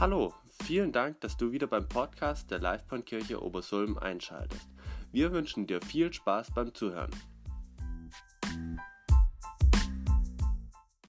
[0.00, 0.32] Hallo,
[0.62, 4.70] vielen Dank, dass du wieder beim Podcast der Livebahnkirche Obersulm einschaltest.
[5.10, 7.10] Wir wünschen dir viel Spaß beim Zuhören.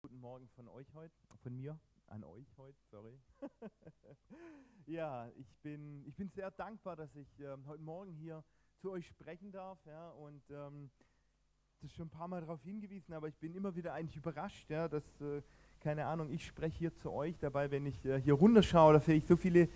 [0.02, 3.20] Guten Morgen von euch heute, von mir an euch heute, sorry.
[4.88, 8.44] ja, ich bin, ich bin sehr dankbar, dass ich ähm, heute Morgen hier
[8.82, 9.78] zu euch sprechen darf.
[9.86, 10.90] Ja, und ähm,
[11.80, 14.68] das ist schon ein paar Mal darauf hingewiesen, aber ich bin immer wieder eigentlich überrascht,
[14.68, 15.44] ja, dass, äh,
[15.84, 19.16] keine Ahnung, ich spreche hier zu euch dabei, wenn ich äh, hier runterschaue, da sehe
[19.16, 19.70] ich so viele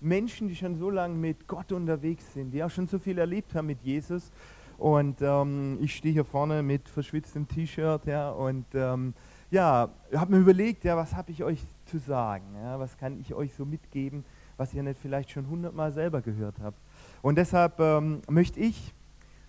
[0.00, 3.54] Menschen, die schon so lange mit Gott unterwegs sind, die auch schon so viel erlebt
[3.54, 4.32] haben mit Jesus.
[4.78, 9.12] Und ähm, ich stehe hier vorne mit verschwitztem T-Shirt, ja, und ähm,
[9.50, 13.34] ja, habe mir überlegt, ja, was habe ich euch zu sagen, ja, was kann ich
[13.34, 14.24] euch so mitgeben,
[14.56, 16.78] was ihr nicht vielleicht schon hundertmal selber gehört habt.
[17.20, 18.94] Und deshalb ähm, möchte ich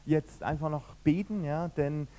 [0.05, 2.09] jetzt einfach noch beten, ja, denn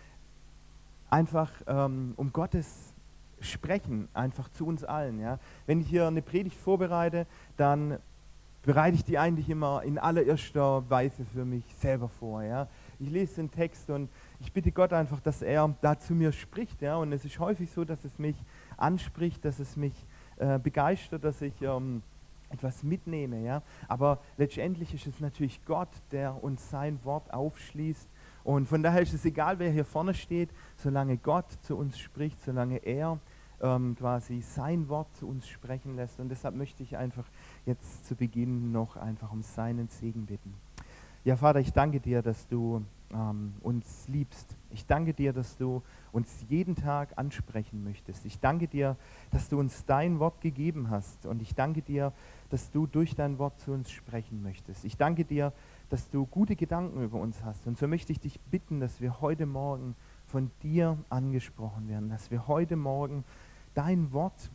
[1.11, 2.94] einfach ähm, um Gottes
[3.41, 5.21] Sprechen, einfach zu uns allen.
[5.21, 5.39] Ja.
[5.67, 7.99] Wenn ich hier eine Predigt vorbereite, dann
[8.63, 12.43] bereite ich die eigentlich immer in allererster Weise für mich selber vor.
[12.43, 12.69] Ja.
[12.99, 14.09] Ich lese den Text und
[14.41, 16.81] ich bitte Gott einfach, dass er da zu mir spricht.
[16.81, 16.97] Ja.
[16.97, 18.37] Und es ist häufig so, dass es mich
[18.77, 19.95] anspricht, dass es mich
[20.37, 22.03] äh, begeistert, dass ich ähm,
[22.51, 23.41] etwas mitnehme.
[23.41, 23.63] Ja?
[23.89, 28.09] Aber letztendlich ist es natürlich Gott, der uns sein Wort aufschließt.
[28.45, 32.43] Und von daher ist es egal, wer hier vorne steht, solange Gott zu uns spricht,
[32.43, 33.19] solange er
[33.63, 36.21] ähm, quasi sein Wort zu uns sprechen lässt.
[36.21, 37.25] Und deshalb möchte ich einfach
[37.65, 40.55] jetzt zu Beginn noch einfach um seinen Segen bitten.
[41.25, 42.85] Ja, Vater, ich danke dir, dass du
[43.15, 44.57] ähm, uns liebst.
[44.71, 48.27] Ich danke dir, dass du uns jeden Tag ansprechen möchtest.
[48.27, 48.97] Ich danke dir,
[49.31, 51.25] dass du uns dein Wort gegeben hast.
[51.25, 52.13] Und ich danke dir,
[52.51, 54.85] dass du durch dein Wort zu uns sprechen möchtest.
[54.85, 55.55] Ich danke dir, dass
[56.11, 57.67] du gute Gedanken über uns hast.
[57.67, 59.95] Und so möchte ich dich bitten, dass wir heute Morgen
[60.27, 63.25] von dir angesprochen werden, dass wir heute Morgen
[63.75, 64.51] dein Wort,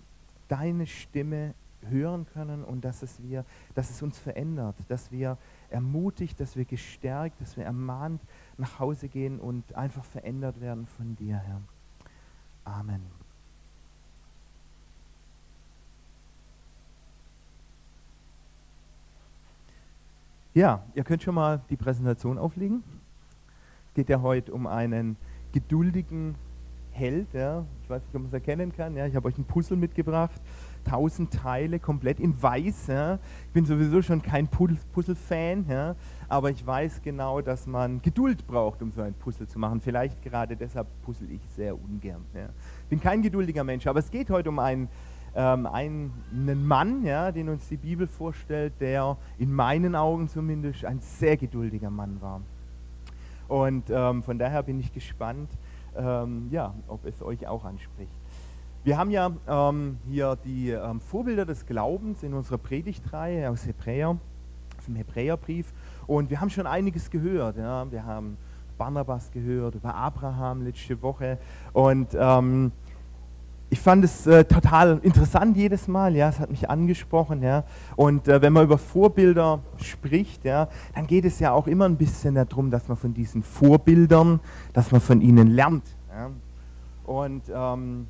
[0.47, 1.53] deine Stimme
[1.89, 3.45] hören können und dass es, wir,
[3.75, 5.37] dass es uns verändert, dass wir
[5.69, 8.21] ermutigt, dass wir gestärkt, dass wir ermahnt
[8.57, 11.61] nach Hause gehen und einfach verändert werden von dir, Herr.
[12.65, 13.18] Amen.
[20.55, 22.83] Ja, ihr könnt schon mal die Präsentation auflegen.
[23.87, 25.15] Es geht ja heute um einen
[25.51, 26.33] geduldigen
[26.91, 27.31] Held.
[27.33, 27.65] Ja.
[27.83, 28.95] Ich weiß nicht, ob man es erkennen kann.
[28.95, 29.05] Ja.
[29.05, 30.41] Ich habe euch ein Puzzle mitgebracht.
[30.85, 32.87] Tausend Teile, komplett in weiß.
[32.87, 33.19] Ja.
[33.45, 35.95] Ich bin sowieso schon kein Puzzle-Fan, ja.
[36.27, 39.81] aber ich weiß genau, dass man Geduld braucht, um so ein Puzzle zu machen.
[39.81, 42.25] Vielleicht gerade deshalb puzzle ich sehr ungern.
[42.33, 42.49] Ja.
[42.83, 44.89] Ich bin kein geduldiger Mensch, aber es geht heute um einen
[45.35, 50.99] ähm, einen Mann, ja, den uns die Bibel vorstellt, der in meinen Augen zumindest ein
[50.99, 52.41] sehr geduldiger Mann war.
[53.47, 55.49] Und ähm, von daher bin ich gespannt,
[55.97, 58.11] ähm, ja, ob es euch auch anspricht.
[58.83, 64.17] Wir haben ja ähm, hier die ähm, Vorbilder des Glaubens in unserer Predigtreihe aus Hebräer,
[64.77, 65.73] aus dem Hebräerbrief.
[66.07, 67.57] Und wir haben schon einiges gehört.
[67.57, 67.91] Ja.
[67.91, 68.37] Wir haben
[68.77, 71.37] Barnabas gehört, über Abraham letzte Woche.
[71.73, 72.71] Und ähm,
[73.71, 77.63] ich fand es äh, total interessant jedes Mal, ja, es hat mich angesprochen, ja.
[77.95, 81.97] Und äh, wenn man über Vorbilder spricht, ja, dann geht es ja auch immer ein
[81.97, 84.39] bisschen darum, dass man von diesen Vorbildern,
[84.73, 85.83] dass man von ihnen lernt.
[86.09, 86.31] Ja.
[87.05, 88.07] Und ähm,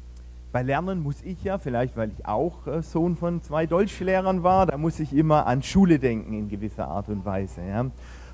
[0.51, 4.65] bei Lernen muss ich ja, vielleicht weil ich auch äh, Sohn von zwei Deutschlehrern war,
[4.65, 7.61] da muss ich immer an Schule denken in gewisser Art und Weise.
[7.67, 7.85] Ja.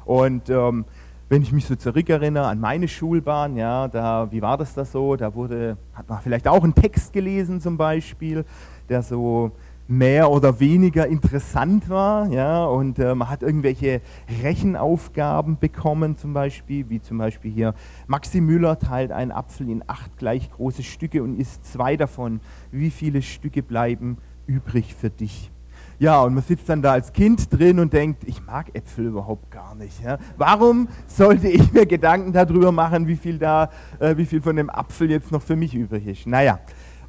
[0.06, 0.86] Und ähm,
[1.28, 5.16] wenn ich mich so zurückerinnere an meine Schulbahn, ja, da, wie war das da so?
[5.16, 8.46] Da wurde, hat man vielleicht auch einen Text gelesen zum Beispiel,
[8.90, 9.52] der so
[9.88, 14.02] mehr oder weniger interessant war, ja, und äh, man hat irgendwelche
[14.44, 17.74] Rechenaufgaben bekommen zum Beispiel, wie zum Beispiel hier,
[18.08, 22.40] Maxi Müller teilt einen Apfel in acht gleich große Stücke und isst zwei davon.
[22.72, 25.52] Wie viele Stücke bleiben übrig für dich?
[25.98, 29.50] Ja, und man sitzt dann da als Kind drin und denkt, ich mag Äpfel überhaupt
[29.50, 30.04] gar nicht.
[30.04, 30.18] Ja.
[30.38, 33.70] Warum sollte ich mir Gedanken darüber machen, wie viel, da,
[34.00, 36.28] äh, wie viel von dem Apfel jetzt noch für mich übrig ist?
[36.28, 36.60] Naja,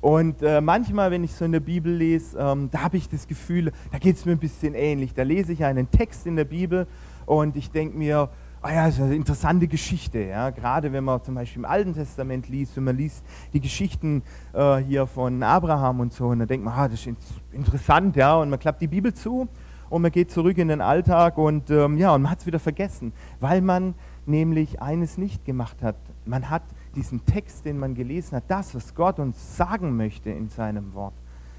[0.00, 3.26] und äh, manchmal, wenn ich so in der Bibel lese, ähm, da habe ich das
[3.26, 5.14] Gefühl, da geht es mir ein bisschen ähnlich.
[5.14, 6.86] Da lese ich einen Text in der Bibel
[7.24, 8.28] und ich denke mir,
[8.66, 10.18] oh ja, ist eine interessante Geschichte.
[10.18, 10.50] Ja?
[10.50, 14.22] Gerade wenn man zum Beispiel im Alten Testament liest, wenn man liest die Geschichten
[14.52, 17.16] äh, hier von Abraham und so, und dann denkt man, ah, das ist
[17.52, 19.48] interessant, ja, und man klappt die Bibel zu
[19.88, 22.58] und man geht zurück in den Alltag und ähm, ja, und man hat es wieder
[22.58, 23.94] vergessen, weil man
[24.26, 25.96] nämlich eines nicht gemacht hat.
[26.24, 26.62] Man hat
[26.96, 31.14] diesen Text, den man gelesen hat, das, was Gott uns sagen möchte in seinem Wort,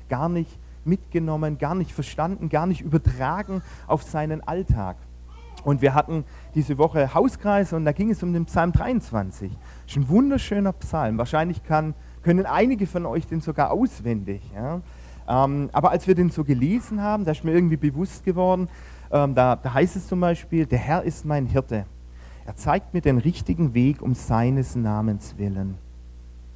[0.09, 4.98] gar nicht mitgenommen, gar nicht verstanden, gar nicht übertragen auf seinen Alltag.
[5.63, 6.24] Und wir hatten
[6.56, 9.51] diese Woche Hauskreis und da ging es um den Psalm 23.
[9.51, 11.18] Das ist ein wunderschöner Psalm.
[11.18, 14.42] Wahrscheinlich kann, können einige von euch den sogar auswendig.
[14.56, 14.81] Ja?
[15.27, 18.69] Ähm, aber als wir den so gelesen haben, da ist mir irgendwie bewusst geworden,
[19.12, 21.86] ähm, da, da heißt es zum Beispiel, der Herr ist mein Hirte.
[22.45, 25.77] Er zeigt mir den richtigen Weg um seines Namens willen.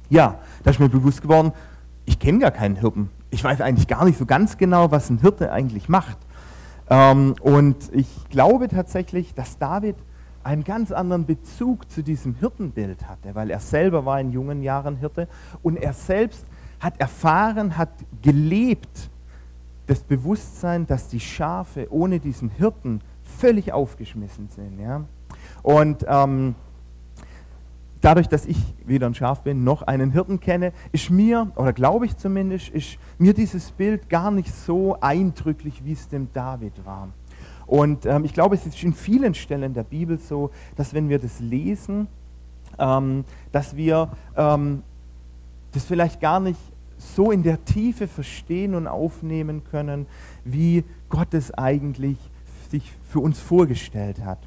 [0.08, 1.52] Ja, da ist mir bewusst geworden,
[2.04, 3.10] ich kenne gar keinen Hirten.
[3.30, 6.18] Ich weiß eigentlich gar nicht so ganz genau, was ein Hirte eigentlich macht.
[6.92, 9.96] Ähm, und ich glaube tatsächlich, dass David
[10.44, 14.96] einen ganz anderen Bezug zu diesem Hirtenbild hatte, weil er selber war in jungen Jahren
[14.96, 15.26] Hirte
[15.62, 16.44] und er selbst
[16.80, 17.88] hat erfahren, hat
[18.20, 19.08] gelebt
[19.86, 24.78] das Bewusstsein, dass die Schafe ohne diesen Hirten völlig aufgeschmissen sind.
[24.78, 25.04] Ja?
[25.62, 26.56] Und ähm,
[28.02, 32.04] dadurch, dass ich weder ein Schaf bin noch einen Hirten kenne, ist mir, oder glaube
[32.04, 37.08] ich zumindest, ist mir dieses Bild gar nicht so eindrücklich, wie es dem David war.
[37.66, 41.18] Und ähm, ich glaube, es ist in vielen Stellen der Bibel so, dass wenn wir
[41.18, 42.08] das lesen,
[42.78, 44.82] ähm, dass wir ähm,
[45.72, 46.60] das vielleicht gar nicht
[46.98, 50.06] so in der Tiefe verstehen und aufnehmen können,
[50.44, 52.18] wie Gott es eigentlich
[52.70, 54.38] sich für uns vorgestellt hat.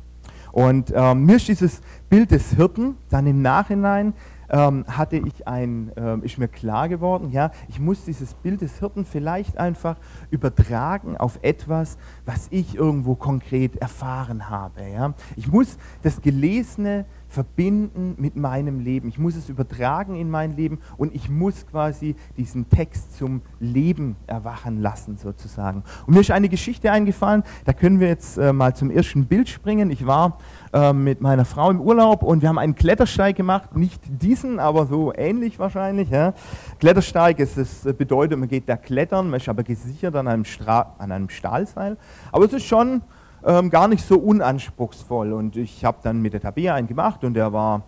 [0.55, 4.13] Und ähm, mir ist dieses Bild des Hirten dann im Nachhinein
[4.49, 8.79] ähm, hatte ich ein, ähm, ist mir klar geworden, ja, ich muss dieses Bild des
[8.79, 9.97] Hirten vielleicht einfach
[10.31, 14.87] übertragen auf etwas, was ich irgendwo konkret erfahren habe.
[14.87, 15.13] Ja.
[15.35, 19.09] Ich muss das Gelesene verbinden mit meinem Leben.
[19.09, 24.15] Ich muss es übertragen in mein Leben und ich muss quasi diesen Text zum Leben
[24.27, 25.83] erwachen lassen, sozusagen.
[26.05, 29.49] Und mir ist eine Geschichte eingefallen, da können wir jetzt äh, mal zum ersten Bild
[29.49, 29.91] springen.
[29.91, 30.37] Ich war
[30.73, 34.85] äh, mit meiner Frau im Urlaub und wir haben einen Klettersteig gemacht, nicht diesen, aber
[34.85, 36.09] so ähnlich wahrscheinlich.
[36.09, 36.33] Ja.
[36.79, 40.95] Klettersteig ist, das bedeutet, man geht da klettern, man ist aber gesichert an einem, Stra
[40.97, 41.97] an einem Stahlseil.
[42.31, 43.01] Aber es ist schon
[43.45, 45.33] ähm, gar nicht so unanspruchsvoll.
[45.33, 47.83] Und ich habe dann mit der Tabea einen gemacht und der war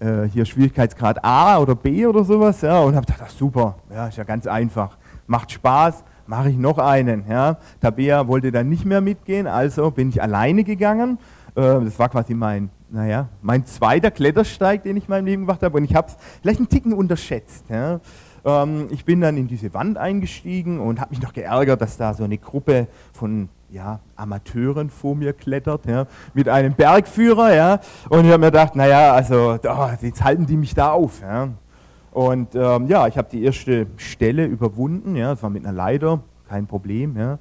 [0.00, 2.60] äh, hier Schwierigkeitsgrad A oder B oder sowas.
[2.60, 6.56] Ja, und habe gedacht, ach, super, ja, ist ja ganz einfach, macht Spaß, mache ich
[6.56, 7.24] noch einen.
[7.28, 7.58] Ja.
[7.80, 11.18] Tabea wollte dann nicht mehr mitgehen, also bin ich alleine gegangen.
[11.54, 15.62] Äh, das war quasi mein, naja, mein zweiter Klettersteig, den ich in meinem Leben gemacht
[15.62, 15.76] habe.
[15.78, 17.64] Und ich habe es vielleicht einen Ticken unterschätzt.
[17.70, 18.00] Ja.
[18.44, 22.14] Ähm, ich bin dann in diese Wand eingestiegen und habe mich noch geärgert, dass da
[22.14, 28.24] so eine Gruppe von ja, Amateuren vor mir klettert, ja, mit einem Bergführer, ja, und
[28.24, 31.50] ich habe mir gedacht, naja, also oh, jetzt halten die mich da auf, ja.
[32.10, 36.20] Und ähm, ja, ich habe die erste Stelle überwunden, ja, das war mit einer Leiter,
[36.48, 37.38] kein Problem, ja.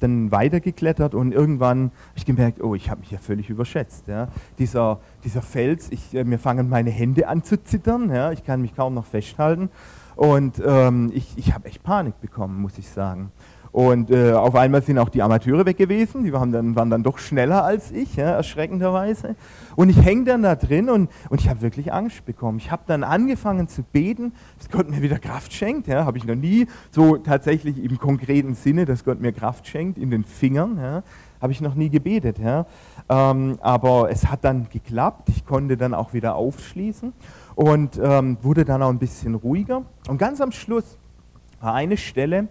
[0.00, 4.28] Dann weitergeklettert und irgendwann habe ich gemerkt, oh, ich habe mich ja völlig überschätzt, ja.
[4.58, 8.62] Dieser, dieser Fels, ich, äh, mir fangen meine Hände an zu zittern, ja, ich kann
[8.62, 9.68] mich kaum noch festhalten
[10.14, 13.30] und ähm, ich, ich habe echt Panik bekommen, muss ich sagen.
[13.76, 17.02] Und äh, auf einmal sind auch die Amateure weg gewesen, die waren dann, waren dann
[17.02, 19.36] doch schneller als ich, ja, erschreckenderweise.
[19.74, 22.56] Und ich hänge dann da drin und, und ich habe wirklich Angst bekommen.
[22.56, 25.88] Ich habe dann angefangen zu beten, dass Gott mir wieder Kraft schenkt.
[25.88, 29.98] Ja, habe ich noch nie so tatsächlich im konkreten Sinne, dass Gott mir Kraft schenkt
[29.98, 30.78] in den Fingern.
[30.80, 31.02] Ja,
[31.42, 32.38] habe ich noch nie gebetet.
[32.38, 32.64] Ja.
[33.10, 35.28] Ähm, aber es hat dann geklappt.
[35.28, 37.12] Ich konnte dann auch wieder aufschließen
[37.56, 39.82] und ähm, wurde dann auch ein bisschen ruhiger.
[40.08, 40.96] Und ganz am Schluss
[41.60, 42.48] war eine Stelle,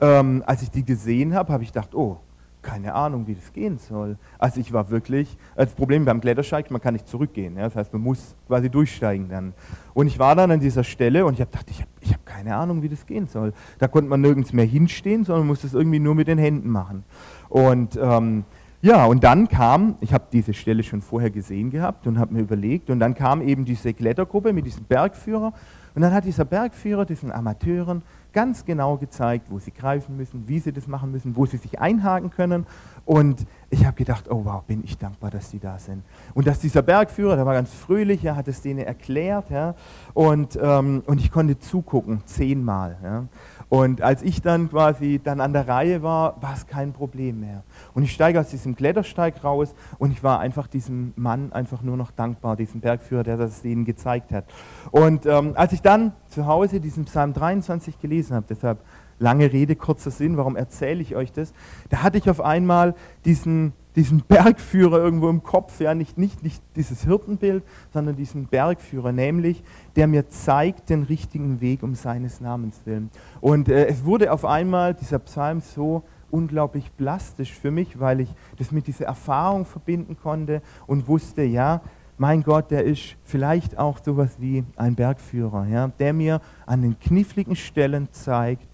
[0.00, 2.18] ähm, als ich die gesehen habe, habe ich gedacht, oh,
[2.62, 4.16] keine Ahnung, wie das gehen soll.
[4.38, 7.56] Also ich war wirklich, das Problem beim Klettersteig, man kann nicht zurückgehen.
[7.56, 7.64] Ja?
[7.64, 9.54] Das heißt, man muss quasi durchsteigen dann.
[9.94, 12.54] Und ich war dann an dieser Stelle und ich habe gedacht, ich habe hab keine
[12.56, 13.52] Ahnung, wie das gehen soll.
[13.78, 17.04] Da konnte man nirgends mehr hinstehen, sondern musste es irgendwie nur mit den Händen machen.
[17.48, 18.44] Und ähm,
[18.82, 22.40] ja, und dann kam, ich habe diese Stelle schon vorher gesehen gehabt und habe mir
[22.40, 25.52] überlegt, und dann kam eben diese Klettergruppe mit diesem Bergführer.
[25.94, 30.58] Und dann hat dieser Bergführer diesen Amateuren ganz genau gezeigt, wo sie greifen müssen, wie
[30.58, 32.66] sie das machen müssen, wo sie sich einhaken können.
[33.04, 36.02] Und ich habe gedacht, oh wow, bin ich dankbar, dass sie da sind.
[36.34, 39.50] Und dass dieser Bergführer, der war ganz fröhlich, er hat es denen erklärt.
[39.50, 39.74] Ja,
[40.14, 42.98] und, ähm, und ich konnte zugucken, zehnmal.
[43.02, 43.24] Ja.
[43.70, 47.62] Und als ich dann quasi dann an der Reihe war, war es kein Problem mehr.
[47.94, 51.96] Und ich steige aus diesem Klettersteig raus und ich war einfach diesem Mann einfach nur
[51.96, 54.44] noch dankbar, diesem Bergführer, der das denen gezeigt hat.
[54.90, 58.78] Und ähm, als ich dann zu Hause diesen Psalm 23 gelesen habe, deshalb
[59.18, 61.52] lange Rede, kurzer Sinn, warum erzähle ich euch das?
[61.88, 66.62] Da hatte ich auf einmal diesen diesen Bergführer irgendwo im Kopf, ja, nicht, nicht, nicht
[66.76, 69.62] dieses Hirtenbild, sondern diesen Bergführer, nämlich
[69.96, 73.10] der mir zeigt den richtigen Weg um seines Namens willen.
[73.40, 78.32] Und äh, es wurde auf einmal dieser Psalm so unglaublich plastisch für mich, weil ich
[78.58, 81.80] das mit dieser Erfahrung verbinden konnte und wusste, ja,
[82.20, 87.00] mein Gott, der ist vielleicht auch sowas wie ein Bergführer, ja, der mir an den
[87.00, 88.68] kniffligen Stellen zeigt,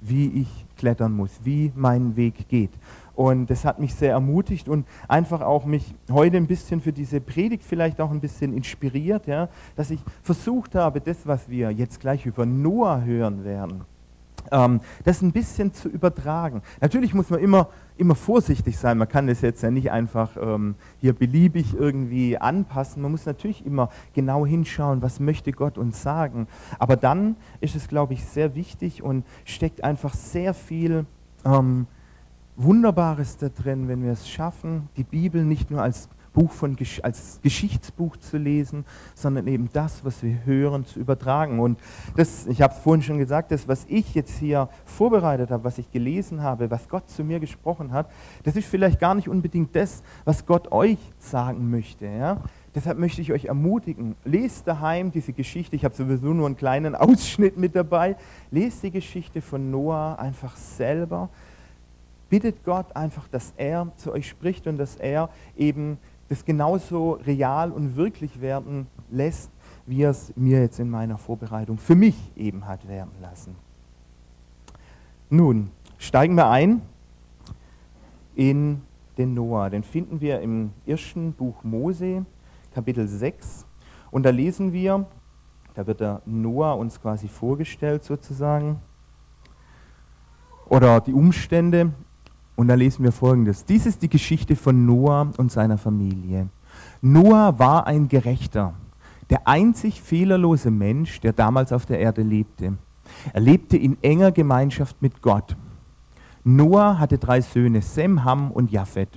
[0.00, 2.72] wie ich klettern muss, wie mein Weg geht.
[3.14, 7.20] Und das hat mich sehr ermutigt und einfach auch mich heute ein bisschen für diese
[7.20, 12.00] Predigt vielleicht auch ein bisschen inspiriert, ja, dass ich versucht habe, das, was wir jetzt
[12.00, 13.84] gleich über Noah hören werden,
[14.50, 16.62] das ein bisschen zu übertragen.
[16.80, 18.98] Natürlich muss man immer, immer vorsichtig sein.
[18.98, 23.02] Man kann das jetzt ja nicht einfach ähm, hier beliebig irgendwie anpassen.
[23.02, 26.46] Man muss natürlich immer genau hinschauen, was möchte Gott uns sagen.
[26.78, 31.06] Aber dann ist es, glaube ich, sehr wichtig und steckt einfach sehr viel
[31.44, 31.86] ähm,
[32.56, 37.40] Wunderbares da drin, wenn wir es schaffen, die Bibel nicht nur als Buch von, als
[37.42, 38.84] Geschichtsbuch zu lesen,
[39.14, 41.58] sondern eben das, was wir hören, zu übertragen.
[41.58, 41.78] Und
[42.16, 45.78] das, ich habe es vorhin schon gesagt, das, was ich jetzt hier vorbereitet habe, was
[45.78, 48.10] ich gelesen habe, was Gott zu mir gesprochen hat,
[48.44, 52.06] das ist vielleicht gar nicht unbedingt das, was Gott euch sagen möchte.
[52.06, 52.38] Ja?
[52.74, 55.74] Deshalb möchte ich euch ermutigen, lest daheim diese Geschichte.
[55.74, 58.16] Ich habe sowieso nur einen kleinen Ausschnitt mit dabei.
[58.52, 61.28] Lest die Geschichte von Noah einfach selber.
[62.28, 65.98] Bittet Gott einfach, dass er zu euch spricht und dass er eben
[66.30, 69.50] das genauso real und wirklich werden lässt,
[69.84, 73.56] wie er es mir jetzt in meiner Vorbereitung für mich eben hat werden lassen.
[75.28, 76.82] Nun, steigen wir ein
[78.36, 78.80] in
[79.18, 79.70] den Noah.
[79.70, 82.24] Den finden wir im ersten Buch Mose,
[82.72, 83.66] Kapitel 6.
[84.12, 85.06] Und da lesen wir,
[85.74, 88.80] da wird der Noah uns quasi vorgestellt sozusagen,
[90.66, 91.90] oder die Umstände.
[92.60, 93.64] Und da lesen wir folgendes.
[93.64, 96.50] Dies ist die Geschichte von Noah und seiner Familie.
[97.00, 98.74] Noah war ein Gerechter,
[99.30, 102.76] der einzig fehlerlose Mensch, der damals auf der Erde lebte.
[103.32, 105.56] Er lebte in enger Gemeinschaft mit Gott.
[106.44, 109.08] Noah hatte drei Söhne, Sem, Ham und Japhet.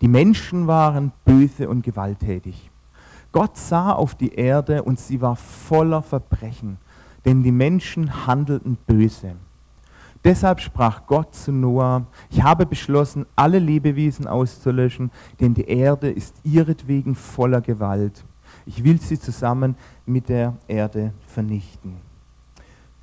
[0.00, 2.68] Die Menschen waren böse und gewalttätig.
[3.30, 6.78] Gott sah auf die Erde und sie war voller Verbrechen,
[7.24, 9.36] denn die Menschen handelten böse.
[10.24, 15.10] Deshalb sprach Gott zu Noah, ich habe beschlossen, alle Lebewesen auszulöschen,
[15.40, 18.24] denn die Erde ist ihretwegen voller Gewalt.
[18.64, 19.76] Ich will sie zusammen
[20.06, 21.96] mit der Erde vernichten.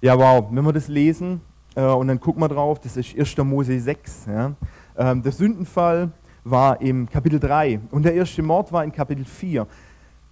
[0.01, 1.41] Ja, wow, wenn wir das lesen
[1.75, 3.38] äh, und dann gucken wir drauf, das ist 1.
[3.39, 4.25] Mose 6.
[4.27, 4.53] Ja.
[4.97, 6.11] Ähm, der Sündenfall
[6.45, 9.67] war im Kapitel 3 und der erste Mord war in Kapitel 4.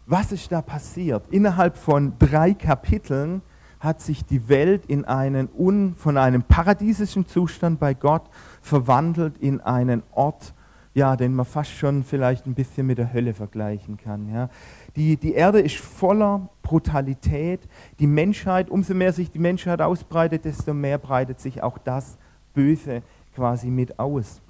[0.05, 1.23] Was ist da passiert?
[1.31, 3.41] Innerhalb von drei Kapiteln
[3.87, 8.23] hat sich die Welt in einen un, von einem paradiesischen Zustand bei Gott
[8.61, 10.53] verwandelt in einen Ort,
[10.93, 14.31] ja, den man fast schon vielleicht ein bisschen mit der Hölle vergleichen kann.
[14.31, 14.49] Ja.
[14.95, 17.61] Die, die Erde ist voller Brutalität.
[17.99, 22.17] Die Menschheit, umso mehr sich die Menschheit ausbreitet, desto mehr breitet sich auch das
[22.53, 23.03] Böse
[23.35, 24.41] quasi mit aus.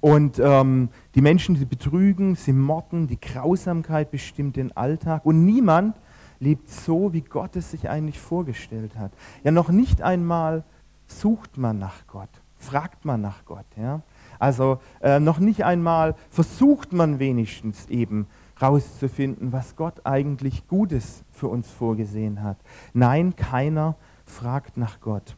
[0.00, 5.24] Und ähm, die Menschen, sie betrügen, sie morden, die Grausamkeit bestimmt den Alltag.
[5.24, 5.96] Und niemand
[6.44, 9.12] lebt so, wie Gott es sich eigentlich vorgestellt hat.
[9.42, 10.62] Ja, noch nicht einmal
[11.06, 13.66] sucht man nach Gott, fragt man nach Gott.
[13.76, 14.02] Ja?
[14.38, 18.26] Also äh, noch nicht einmal versucht man wenigstens eben
[18.60, 22.58] rauszufinden, was Gott eigentlich Gutes für uns vorgesehen hat.
[22.92, 23.96] Nein, keiner
[24.26, 25.34] fragt nach Gott.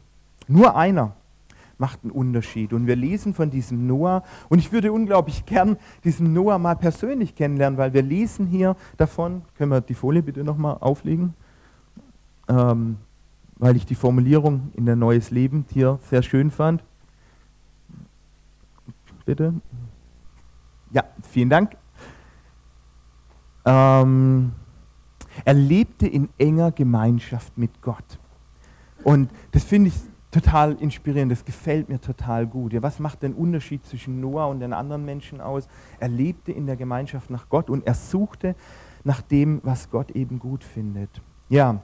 [0.47, 1.13] Nur einer
[1.77, 2.73] macht einen Unterschied.
[2.73, 4.23] Und wir lesen von diesem Noah.
[4.49, 9.43] Und ich würde unglaublich gern diesen Noah mal persönlich kennenlernen, weil wir lesen hier davon.
[9.57, 11.33] Können wir die Folie bitte nochmal auflegen?
[12.47, 12.97] Ähm,
[13.57, 16.83] weil ich die Formulierung in der Neues Leben hier sehr schön fand.
[19.25, 19.53] Bitte.
[20.91, 21.75] Ja, vielen Dank.
[23.65, 24.53] Ähm,
[25.43, 28.19] er lebte in enger Gemeinschaft mit Gott.
[29.03, 29.95] Und das finde ich
[30.31, 32.73] total inspirierend, das gefällt mir total gut.
[32.73, 35.67] Ja, was macht den Unterschied zwischen Noah und den anderen Menschen aus?
[35.99, 38.55] Er lebte in der Gemeinschaft nach Gott und er suchte
[39.03, 41.21] nach dem, was Gott eben gut findet.
[41.49, 41.81] Ja,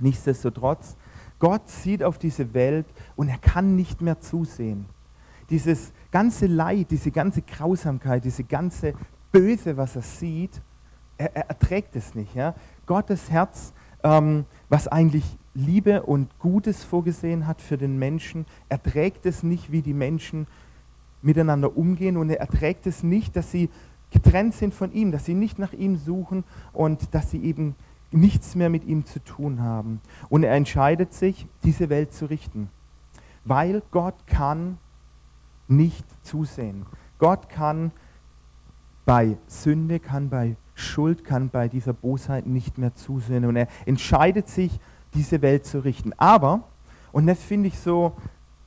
[0.00, 0.96] nichtsdestotrotz,
[1.38, 4.86] Gott sieht auf diese Welt und er kann nicht mehr zusehen.
[5.48, 8.94] Dieses ganze Leid, diese ganze Grausamkeit, diese ganze
[9.30, 10.60] Böse, was er sieht,
[11.18, 12.34] er, er erträgt es nicht.
[12.34, 12.54] Ja?
[12.84, 19.42] Gottes Herz, ähm, was eigentlich Liebe und Gutes vorgesehen hat für den Menschen, erträgt es
[19.42, 20.46] nicht, wie die Menschen
[21.22, 23.70] miteinander umgehen und er erträgt es nicht, dass sie
[24.10, 27.74] getrennt sind von ihm, dass sie nicht nach ihm suchen und dass sie eben
[28.12, 30.00] nichts mehr mit ihm zu tun haben.
[30.28, 32.68] Und er entscheidet sich, diese Welt zu richten,
[33.44, 34.78] weil Gott kann
[35.68, 36.84] nicht zusehen.
[37.18, 37.92] Gott kann
[39.06, 43.46] bei Sünde, kann bei Schuld, kann bei dieser Bosheit nicht mehr zusehen.
[43.46, 44.78] Und er entscheidet sich,
[45.16, 46.12] diese Welt zu richten.
[46.16, 46.60] Aber,
[47.12, 48.12] und das finde ich so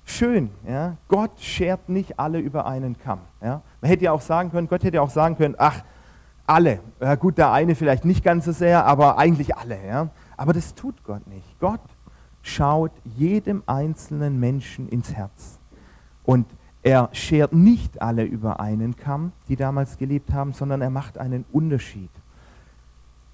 [0.04, 3.20] schön, ja, Gott schert nicht alle über einen Kamm.
[3.42, 3.62] Ja.
[3.82, 5.84] Man hätte ja auch sagen können, Gott hätte ja auch sagen können, ach,
[6.48, 6.80] alle.
[7.00, 9.78] Ja, gut, der eine vielleicht nicht ganz so sehr, aber eigentlich alle.
[9.86, 10.10] Ja.
[10.36, 11.60] Aber das tut Gott nicht.
[11.60, 11.82] Gott
[12.42, 15.60] schaut jedem einzelnen Menschen ins Herz.
[16.24, 16.48] Und
[16.82, 21.46] er schert nicht alle über einen Kamm, die damals gelebt haben, sondern er macht einen
[21.52, 22.10] Unterschied.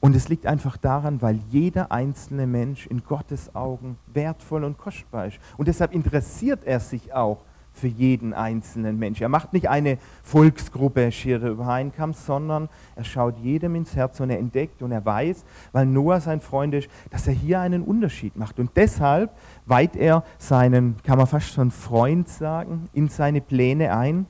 [0.06, 5.26] Und es liegt einfach daran, weil jeder einzelne Mensch in Gottes Augen wertvoll und kostbar
[5.26, 5.40] ist.
[5.58, 7.40] Und deshalb interessiert er sich auch
[7.74, 9.20] für jeden einzelnen Mensch.
[9.20, 14.20] Er macht nicht eine Volksgruppe Schere über einen Kamm, sondern er schaut jedem ins Herz
[14.20, 17.82] und er entdeckt und er weiß, weil Noah sein Freund ist, dass er hier einen
[17.82, 18.60] Unterschied macht.
[18.60, 19.36] Und deshalb
[19.66, 24.28] weiht er seinen, kann man fast schon Freund sagen, in seine Pläne ein.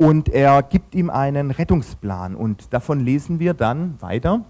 [0.00, 2.34] Und er gibt ihm einen Rettungsplan.
[2.34, 4.46] Und davon lesen wir dann weiter.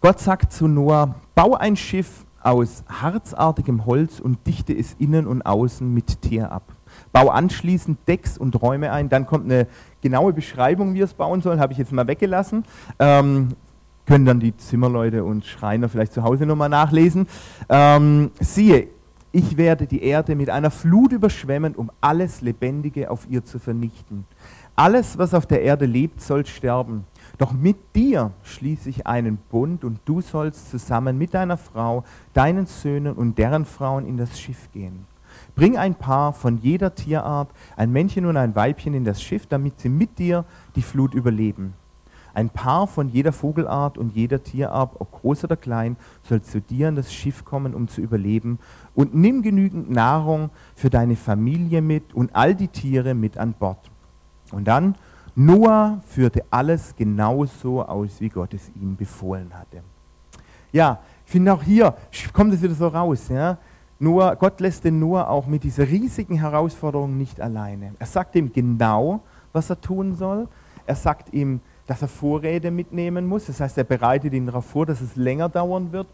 [0.00, 5.42] Gott sagt zu Noah, bau ein Schiff aus harzartigem Holz und dichte es innen und
[5.42, 6.72] außen mit Teer ab.
[7.12, 9.08] Bau anschließend Decks und Räume ein.
[9.08, 9.68] Dann kommt eine
[10.00, 12.64] genaue Beschreibung, wie es bauen sollen, habe ich jetzt mal weggelassen.
[12.98, 13.50] Ähm,
[14.06, 17.28] können dann die Zimmerleute und Schreiner vielleicht zu Hause nochmal nachlesen.
[17.68, 18.88] Ähm, siehe,
[19.32, 24.26] ich werde die Erde mit einer Flut überschwemmen, um alles Lebendige auf ihr zu vernichten.
[24.76, 27.04] Alles, was auf der Erde lebt, soll sterben.
[27.38, 32.66] Doch mit dir schließe ich einen Bund und du sollst zusammen mit deiner Frau, deinen
[32.66, 35.06] Söhnen und deren Frauen in das Schiff gehen.
[35.54, 39.80] Bring ein Paar von jeder Tierart, ein Männchen und ein Weibchen in das Schiff, damit
[39.80, 40.44] sie mit dir
[40.76, 41.74] die Flut überleben.
[42.34, 46.88] Ein Paar von jeder Vogelart und jeder Tierart, ob groß oder klein, soll zu dir
[46.88, 48.58] in das Schiff kommen, um zu überleben.
[48.94, 53.90] Und nimm genügend Nahrung für deine Familie mit und all die Tiere mit an Bord.
[54.50, 54.96] Und dann
[55.34, 59.82] Noah führte alles genauso aus, wie Gott es ihm befohlen hatte.
[60.72, 61.94] Ja, ich finde auch hier
[62.32, 63.28] kommt es wieder so raus.
[63.28, 63.56] Ja?
[63.98, 67.94] Noah, Gott lässt den Noah auch mit dieser riesigen Herausforderung nicht alleine.
[67.98, 69.20] Er sagt ihm genau,
[69.52, 70.48] was er tun soll.
[70.86, 73.46] Er sagt ihm, dass er Vorräte mitnehmen muss.
[73.46, 76.08] Das heißt, er bereitet ihn darauf vor, dass es länger dauern wird.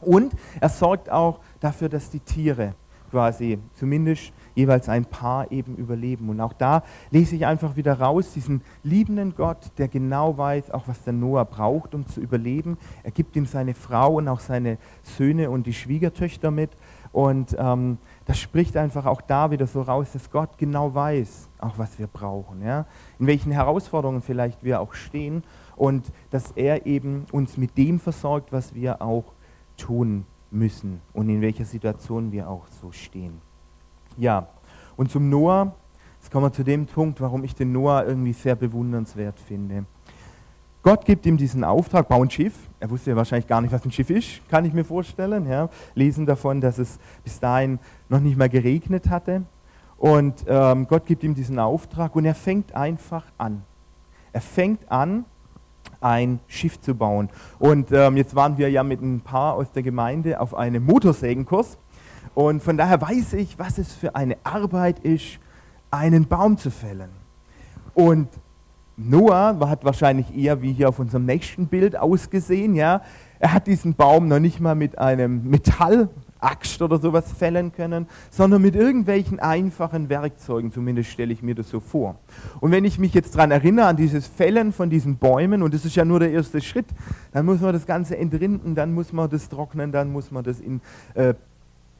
[0.00, 2.74] Und er sorgt auch dafür, dass die Tiere
[3.10, 6.28] quasi zumindest jeweils ein Paar eben überleben.
[6.28, 10.86] Und auch da lese ich einfach wieder raus, diesen liebenden Gott, der genau weiß, auch
[10.86, 12.78] was der Noah braucht, um zu überleben.
[13.02, 16.70] Er gibt ihm seine Frau und auch seine Söhne und die Schwiegertöchter mit.
[17.12, 21.76] Und ähm, das spricht einfach auch da wieder so raus, dass Gott genau weiß, auch
[21.76, 22.62] was wir brauchen.
[22.62, 22.86] Ja?
[23.18, 25.42] In welchen Herausforderungen vielleicht wir auch stehen
[25.74, 29.24] und dass er eben uns mit dem versorgt, was wir auch
[29.80, 33.40] tun müssen und in welcher Situation wir auch so stehen.
[34.16, 34.48] Ja,
[34.96, 35.74] und zum Noah,
[36.20, 39.84] jetzt kommen wir zu dem Punkt, warum ich den Noah irgendwie sehr bewundernswert finde.
[40.82, 42.54] Gott gibt ihm diesen Auftrag, bau ein Schiff.
[42.80, 45.46] Er wusste ja wahrscheinlich gar nicht, was ein Schiff ist, kann ich mir vorstellen.
[45.46, 45.68] Ja.
[45.94, 49.42] Lesen davon, dass es bis dahin noch nicht mal geregnet hatte.
[49.98, 53.62] Und ähm, Gott gibt ihm diesen Auftrag und er fängt einfach an.
[54.32, 55.26] Er fängt an,
[56.00, 57.28] ein Schiff zu bauen.
[57.58, 61.78] Und ähm, jetzt waren wir ja mit ein paar aus der Gemeinde auf einem Motorsägenkurs.
[62.34, 65.38] Und von daher weiß ich, was es für eine Arbeit ist,
[65.90, 67.10] einen Baum zu fällen.
[67.94, 68.28] Und
[68.96, 72.74] Noah hat wahrscheinlich eher wie hier auf unserem nächsten Bild ausgesehen.
[72.74, 73.02] Ja?
[73.38, 76.08] Er hat diesen Baum noch nicht mal mit einem Metall
[76.40, 81.70] Axt oder sowas fällen können, sondern mit irgendwelchen einfachen Werkzeugen, zumindest stelle ich mir das
[81.70, 82.16] so vor.
[82.60, 85.84] Und wenn ich mich jetzt daran erinnere, an dieses Fällen von diesen Bäumen, und das
[85.84, 86.86] ist ja nur der erste Schritt,
[87.32, 90.60] dann muss man das Ganze entrinden, dann muss man das trocknen, dann muss man das
[90.60, 90.80] in
[91.14, 91.34] äh,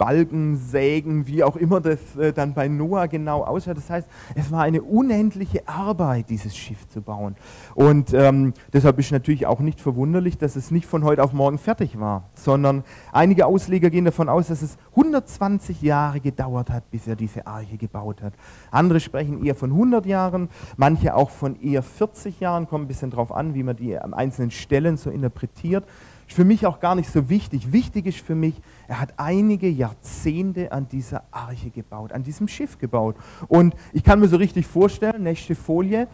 [0.01, 3.77] Balken, Sägen, wie auch immer das äh, dann bei Noah genau ausschaut.
[3.77, 7.37] Das heißt, es war eine unendliche Arbeit, dieses Schiff zu bauen.
[7.75, 11.59] Und ähm, deshalb ist natürlich auch nicht verwunderlich, dass es nicht von heute auf morgen
[11.59, 12.83] fertig war, sondern
[13.13, 17.77] einige Ausleger gehen davon aus, dass es 120 Jahre gedauert hat, bis er diese Arche
[17.77, 18.33] gebaut hat.
[18.71, 23.11] Andere sprechen eher von 100 Jahren, manche auch von eher 40 Jahren, kommt ein bisschen
[23.11, 25.85] darauf an, wie man die an einzelnen Stellen so interpretiert.
[26.27, 27.73] Ist für mich auch gar nicht so wichtig.
[27.73, 28.55] Wichtig ist für mich,
[28.91, 33.15] er hat einige Jahrzehnte an dieser Arche gebaut, an diesem Schiff gebaut.
[33.47, 36.09] Und ich kann mir so richtig vorstellen, nächste Folie,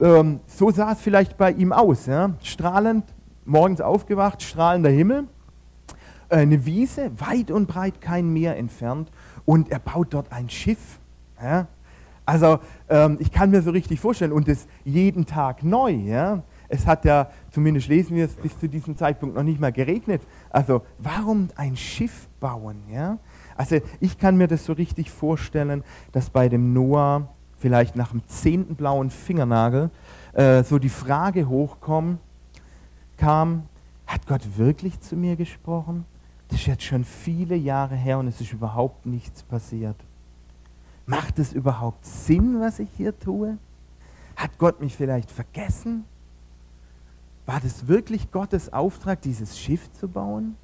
[0.00, 2.06] ähm, so sah es vielleicht bei ihm aus.
[2.06, 2.30] Ja?
[2.42, 3.04] Strahlend,
[3.44, 5.24] morgens aufgewacht, strahlender Himmel,
[6.30, 9.10] äh, eine Wiese, weit und breit kein Meer entfernt
[9.44, 11.00] und er baut dort ein Schiff.
[11.38, 11.66] Ja?
[12.24, 15.90] Also ähm, ich kann mir so richtig vorstellen und das jeden Tag neu.
[15.90, 16.44] Ja?
[16.72, 20.22] Es hat ja, zumindest lesen wir es, bis zu diesem Zeitpunkt noch nicht mal geregnet.
[20.52, 22.82] Also warum ein Schiff bauen?
[22.90, 23.18] Ja?
[23.56, 28.26] Also ich kann mir das so richtig vorstellen, dass bei dem Noah vielleicht nach dem
[28.28, 29.90] zehnten blauen Fingernagel
[30.34, 32.18] äh, so die Frage hochkam,
[33.16, 33.64] kam,
[34.06, 36.04] hat Gott wirklich zu mir gesprochen?
[36.48, 39.96] Das ist jetzt schon viele Jahre her und es ist überhaupt nichts passiert.
[41.06, 43.56] Macht es überhaupt Sinn, was ich hier tue?
[44.36, 46.04] Hat Gott mich vielleicht vergessen?
[47.46, 50.56] War das wirklich Gottes Auftrag, dieses Schiff zu bauen?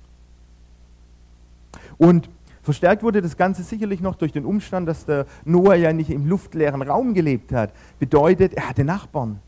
[1.96, 2.30] Und
[2.62, 6.26] verstärkt wurde das Ganze sicherlich noch durch den Umstand, dass der Noah ja nicht im
[6.26, 7.72] luftleeren Raum gelebt hat.
[7.98, 9.40] Bedeutet, er hatte Nachbarn.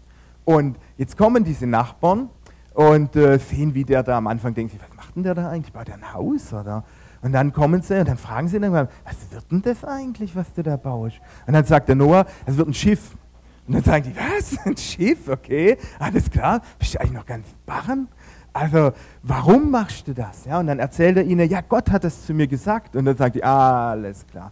[0.45, 2.29] Und jetzt kommen diese Nachbarn
[2.75, 5.73] und äh, sehen, wie der da am Anfang denkt, was macht denn der da eigentlich?
[5.73, 6.85] Baut der ein Haus oder?
[7.23, 8.89] Und dann kommen sie und dann fragen sie dann, was
[9.31, 11.21] wird denn das eigentlich, was du da baust?
[11.47, 13.17] Und dann sagt der Noah, es wird ein Schiff.
[13.67, 14.59] Und dann sagen die, was?
[14.67, 15.29] Ein Schiff?
[15.29, 16.61] Okay, alles klar.
[16.79, 18.09] Bist du eigentlich noch ganz barren?
[18.53, 18.93] Also,
[19.23, 20.45] warum machst du das?
[20.45, 22.97] Ja, und dann erzählt er ihnen, ja, Gott hat das zu mir gesagt.
[22.97, 24.51] Und dann sagt die, alles klar.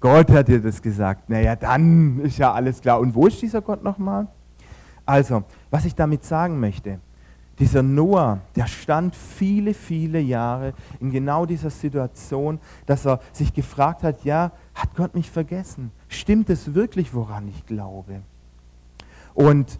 [0.00, 1.30] Gott hat dir das gesagt.
[1.30, 3.00] Naja, dann ist ja alles klar.
[3.00, 4.26] Und wo ist dieser Gott nochmal?
[5.04, 6.98] Also, was ich damit sagen möchte,
[7.58, 14.02] dieser Noah, der stand viele, viele Jahre in genau dieser Situation, dass er sich gefragt
[14.02, 15.90] hat, ja, hat Gott mich vergessen?
[16.08, 18.20] Stimmt es wirklich, woran ich glaube?
[19.36, 19.78] Und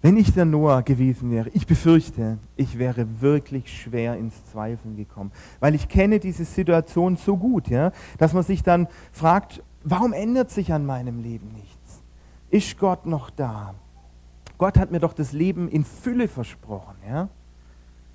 [0.00, 5.32] wenn ich der Noah gewesen wäre, ich befürchte, ich wäre wirklich schwer ins Zweifeln gekommen,
[5.58, 10.52] weil ich kenne diese Situation so gut, ja, dass man sich dann fragt, warum ändert
[10.52, 12.02] sich an meinem Leben nichts?
[12.48, 13.74] Ist Gott noch da?
[14.56, 16.94] Gott hat mir doch das Leben in Fülle versprochen.
[17.08, 17.28] Ja?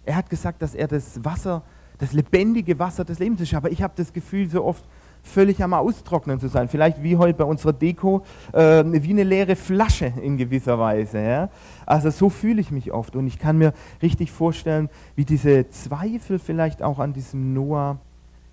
[0.05, 1.63] Er hat gesagt, dass er das Wasser,
[1.97, 3.53] das lebendige Wasser des Lebens ist.
[3.53, 4.85] Aber ich habe das Gefühl, so oft
[5.23, 6.67] völlig am Austrocknen zu sein.
[6.67, 11.21] Vielleicht wie heute bei unserer Deko, äh, wie eine leere Flasche in gewisser Weise.
[11.21, 11.49] Ja?
[11.85, 13.15] Also so fühle ich mich oft.
[13.15, 17.97] Und ich kann mir richtig vorstellen, wie diese Zweifel vielleicht auch an diesem Noah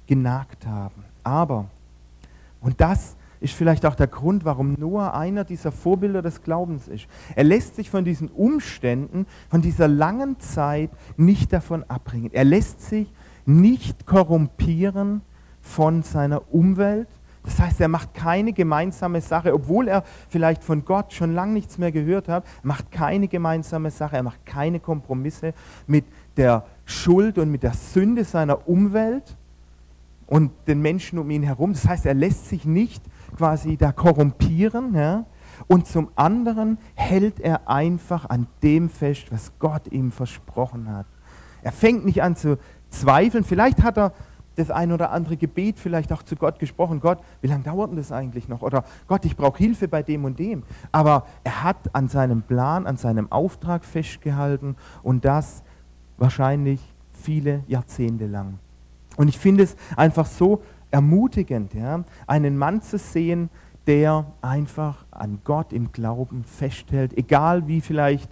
[0.06, 1.04] genagt haben.
[1.24, 1.66] Aber,
[2.60, 7.06] und das ist vielleicht auch der Grund, warum Noah einer dieser Vorbilder des Glaubens ist.
[7.36, 12.30] Er lässt sich von diesen Umständen, von dieser langen Zeit nicht davon abbringen.
[12.32, 13.06] Er lässt sich
[13.46, 15.22] nicht korrumpieren
[15.68, 17.08] von seiner Umwelt.
[17.44, 21.78] Das heißt, er macht keine gemeinsame Sache, obwohl er vielleicht von Gott schon lange nichts
[21.78, 25.54] mehr gehört hat, macht keine gemeinsame Sache, er macht keine Kompromisse
[25.86, 26.04] mit
[26.36, 29.36] der Schuld und mit der Sünde seiner Umwelt
[30.26, 31.72] und den Menschen um ihn herum.
[31.72, 33.02] Das heißt, er lässt sich nicht
[33.36, 34.94] quasi da korrumpieren.
[34.94, 35.24] Ja?
[35.68, 41.06] Und zum anderen hält er einfach an dem fest, was Gott ihm versprochen hat.
[41.62, 42.58] Er fängt nicht an zu
[42.90, 43.44] zweifeln.
[43.44, 44.12] Vielleicht hat er
[44.58, 47.00] das ein oder andere Gebet vielleicht auch zu Gott gesprochen.
[47.00, 48.62] Gott, wie lange dauert denn das eigentlich noch?
[48.62, 50.64] Oder Gott, ich brauche Hilfe bei dem und dem.
[50.92, 55.62] Aber er hat an seinem Plan, an seinem Auftrag festgehalten und das
[56.16, 56.80] wahrscheinlich
[57.12, 58.58] viele Jahrzehnte lang.
[59.16, 63.50] Und ich finde es einfach so ermutigend, ja, einen Mann zu sehen,
[63.86, 68.30] der einfach an Gott im Glauben festhält, egal wie vielleicht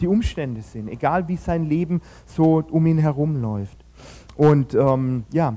[0.00, 3.83] die Umstände sind, egal wie sein Leben so um ihn herum läuft.
[4.36, 5.54] Und ähm, ja,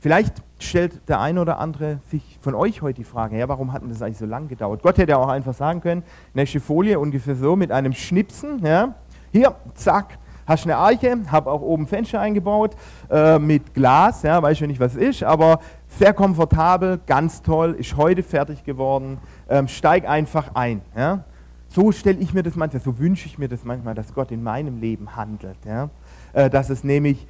[0.00, 3.82] vielleicht stellt der eine oder andere sich von euch heute die Frage, ja, warum hat
[3.82, 4.82] denn das eigentlich so lange gedauert?
[4.82, 6.02] Gott hätte auch einfach sagen können,
[6.34, 8.94] nächste Folie ungefähr so mit einem Schnipsen, ja,
[9.32, 12.76] hier, zack, hast eine Arche, habe auch oben Fenster eingebaut
[13.10, 17.96] äh, mit Glas, ja, weiß ich nicht, was ist, aber sehr komfortabel, ganz toll, ist
[17.96, 20.82] heute fertig geworden, ähm, steig einfach ein.
[20.96, 21.24] Ja.
[21.68, 24.42] So stelle ich mir das manchmal, so wünsche ich mir das manchmal, dass Gott in
[24.42, 25.56] meinem Leben handelt.
[25.64, 25.88] Ja.
[26.32, 27.26] Äh, dass es nämlich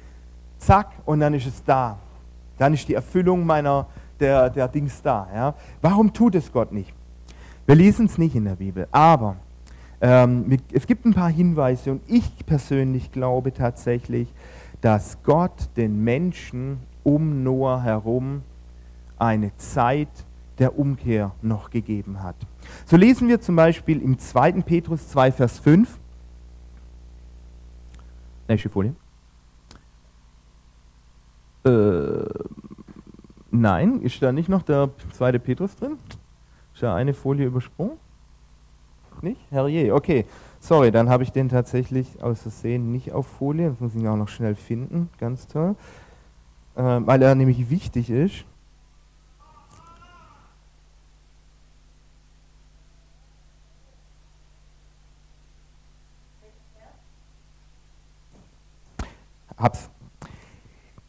[0.65, 1.97] zack und dann ist es da.
[2.57, 3.87] Dann ist die Erfüllung meiner,
[4.19, 5.27] der, der Dings da.
[5.33, 5.53] Ja.
[5.81, 6.93] Warum tut es Gott nicht?
[7.65, 9.37] Wir lesen es nicht in der Bibel, aber
[10.01, 14.27] ähm, es gibt ein paar Hinweise und ich persönlich glaube tatsächlich,
[14.81, 18.41] dass Gott den Menschen um Noah herum
[19.17, 20.09] eine Zeit
[20.59, 22.35] der Umkehr noch gegeben hat.
[22.85, 24.51] So lesen wir zum Beispiel im 2.
[24.61, 25.99] Petrus 2, Vers 5.
[28.47, 28.93] Nächste Folie.
[31.65, 32.25] Äh,
[33.51, 35.39] nein, ist da nicht noch der 2.
[35.39, 35.97] Petrus drin?
[36.73, 37.97] Ist da eine Folie übersprungen?
[39.21, 39.39] Nicht?
[39.51, 40.25] Herrje, okay.
[40.59, 43.69] Sorry, dann habe ich den tatsächlich aus Versehen nicht auf Folie.
[43.69, 45.09] Das muss ich auch noch schnell finden.
[45.17, 45.75] Ganz toll.
[46.75, 48.45] Äh, weil er nämlich wichtig ist.
[59.57, 59.92] Hab's.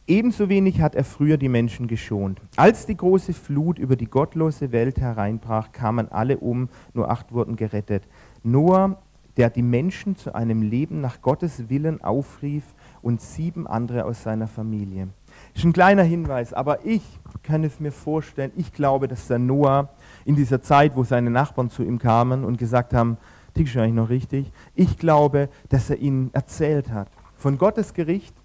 [0.07, 2.39] Ebenso wenig hat er früher die Menschen geschont.
[2.57, 7.55] Als die große Flut über die gottlose Welt hereinbrach, kamen alle um, nur acht wurden
[7.55, 8.03] gerettet.
[8.43, 9.01] Noah,
[9.35, 12.63] der die Menschen zu einem Leben nach Gottes Willen aufrief
[13.01, 15.07] und sieben andere aus seiner Familie.
[15.53, 17.01] Das ist ein kleiner Hinweis, aber ich
[17.41, 19.89] kann es mir vorstellen, ich glaube, dass der Noah
[20.23, 23.17] in dieser Zeit, wo seine Nachbarn zu ihm kamen und gesagt haben,
[23.55, 28.35] tickst du eigentlich noch richtig, ich glaube, dass er ihnen erzählt hat von Gottes Gericht,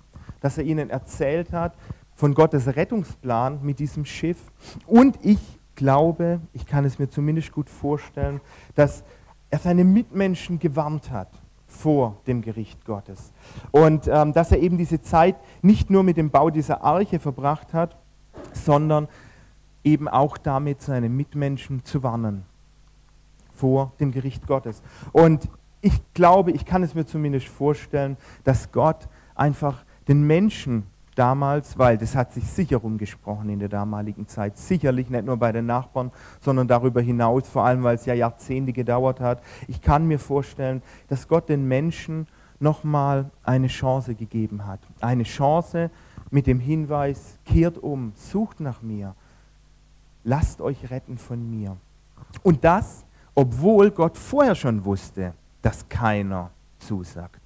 [0.41, 1.75] dass er ihnen erzählt hat
[2.15, 4.39] von Gottes Rettungsplan mit diesem Schiff.
[4.87, 5.41] Und ich
[5.75, 8.41] glaube, ich kann es mir zumindest gut vorstellen,
[8.75, 9.05] dass
[9.51, 11.31] er seine Mitmenschen gewarnt hat
[11.67, 13.33] vor dem Gericht Gottes.
[13.71, 17.73] Und ähm, dass er eben diese Zeit nicht nur mit dem Bau dieser Arche verbracht
[17.73, 17.97] hat,
[18.53, 19.09] sondern
[19.85, 22.45] eben auch damit seine Mitmenschen zu warnen
[23.55, 24.83] vor dem Gericht Gottes.
[25.13, 25.49] Und
[25.81, 30.83] ich glaube, ich kann es mir zumindest vorstellen, dass Gott einfach den Menschen
[31.15, 35.53] damals, weil das hat sich sicher rumgesprochen in der damaligen Zeit, sicherlich nicht nur bei
[35.53, 39.41] den Nachbarn, sondern darüber hinaus, vor allem weil es ja Jahrzehnte gedauert hat.
[39.69, 42.27] Ich kann mir vorstellen, dass Gott den Menschen
[42.59, 44.81] nochmal eine Chance gegeben hat.
[45.01, 45.91] Eine Chance
[46.33, 49.15] mit dem Hinweis, kehrt um, sucht nach mir,
[50.25, 51.77] lasst euch retten von mir.
[52.43, 53.05] Und das,
[53.37, 57.40] obwohl Gott vorher schon wusste, dass keiner zusagt.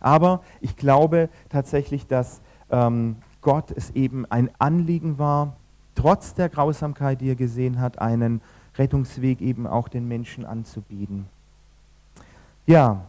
[0.00, 5.56] Aber ich glaube tatsächlich, dass ähm, Gott es eben ein Anliegen war,
[5.94, 8.40] trotz der Grausamkeit, die er gesehen hat, einen
[8.76, 11.26] Rettungsweg eben auch den Menschen anzubieten.
[12.66, 13.02] Ja,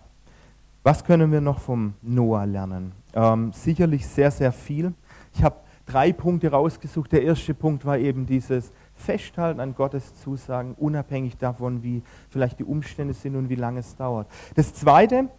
[0.84, 2.94] was können wir noch vom Noah lernen?
[3.14, 4.94] Ähm, sicherlich sehr, sehr viel.
[5.34, 7.12] Ich habe drei Punkte rausgesucht.
[7.12, 12.64] Der erste Punkt war eben dieses Festhalten an Gottes Zusagen, unabhängig davon, wie vielleicht die
[12.64, 14.28] Umstände sind und wie lange es dauert.
[14.56, 15.30] Das zweite,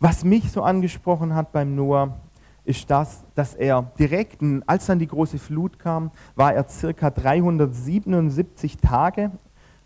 [0.00, 2.16] was mich so angesprochen hat beim Noah,
[2.64, 8.76] ist das, dass er direkt, als dann die große Flut kam, war er circa 377
[8.78, 9.30] Tage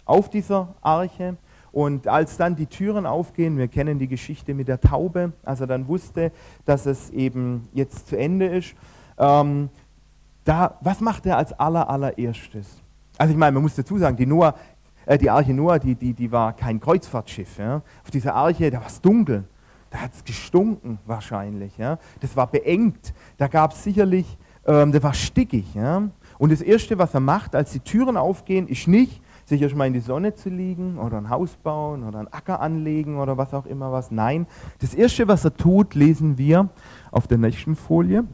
[0.04, 1.36] auf dieser Arche.
[1.72, 5.66] Und als dann die Türen aufgehen, wir kennen die Geschichte mit der Taube, als er
[5.66, 6.32] dann wusste,
[6.64, 8.74] dass es eben jetzt zu Ende ist,
[9.18, 9.68] ähm,
[10.44, 12.66] da, was macht er als aller, allererstes?
[13.18, 14.54] Also ich meine, man muss dazu sagen, die, Noah,
[15.04, 17.58] äh, die Arche Noah, die, die, die war kein Kreuzfahrtschiff.
[17.58, 17.82] Ja?
[18.02, 19.44] Auf dieser Arche, da war es dunkel.
[19.90, 21.76] Da hat es gestunken wahrscheinlich.
[21.76, 21.98] Ja?
[22.20, 23.12] Das war beengt.
[23.36, 25.74] Da gab es sicherlich, ähm, das war stickig.
[25.74, 26.08] Ja?
[26.38, 29.92] Und das Erste, was er macht, als die Türen aufgehen, ist nicht, sich erstmal in
[29.92, 33.66] die Sonne zu liegen oder ein Haus bauen oder einen Acker anlegen oder was auch
[33.66, 34.12] immer was.
[34.12, 34.46] Nein,
[34.78, 36.68] das Erste, was er tut, lesen wir
[37.10, 38.24] auf der nächsten Folie.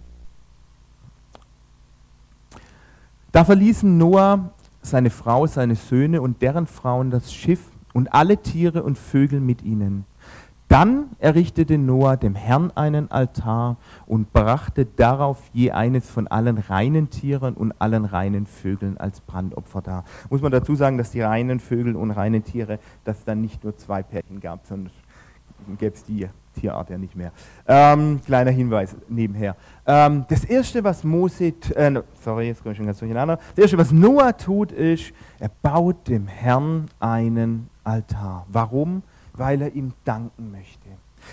[3.32, 4.50] Da verließen Noah,
[4.82, 7.60] seine Frau, seine Söhne und deren Frauen das Schiff
[7.92, 10.04] und alle Tiere und Vögel mit ihnen.
[10.68, 13.76] Dann errichtete Noah dem Herrn einen Altar
[14.06, 19.80] und brachte darauf je eines von allen reinen Tieren und allen reinen Vögeln als Brandopfer
[19.80, 20.04] dar.
[20.28, 23.62] Muss man dazu sagen, dass die reinen Vögel und reinen Tiere, dass es dann nicht
[23.62, 24.90] nur zwei Pärchen gab, sondern
[25.78, 27.32] gäbe es die Tierart ja nicht mehr.
[27.68, 29.56] Ähm, kleiner Hinweis nebenher.
[29.86, 33.38] Ähm, das erste, was Mose, äh, sorry, jetzt komme ich schon ganz durcheinander.
[33.54, 38.46] Das erste, was Noah tut, ist, er baut dem Herrn einen Altar.
[38.48, 39.02] Warum?
[39.36, 40.88] Weil er ihm danken möchte.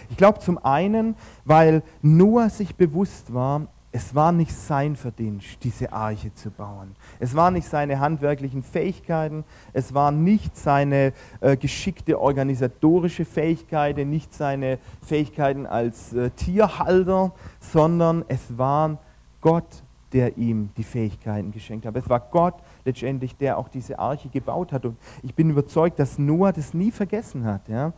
[0.09, 5.93] Ich glaube zum einen, weil Noah sich bewusst war, es war nicht sein Verdienst, diese
[5.93, 6.95] Arche zu bauen.
[7.19, 14.33] Es waren nicht seine handwerklichen Fähigkeiten, es waren nicht seine äh, geschickte organisatorische Fähigkeiten, nicht
[14.33, 18.97] seine Fähigkeiten als äh, Tierhalter, sondern es war
[19.41, 19.83] Gott,
[20.13, 21.95] der ihm die Fähigkeiten geschenkt hat.
[21.95, 24.86] Es war Gott letztendlich, der auch diese Arche gebaut hat.
[24.86, 27.67] Und ich bin überzeugt, dass Noah das nie vergessen hat.
[27.67, 27.93] Ja?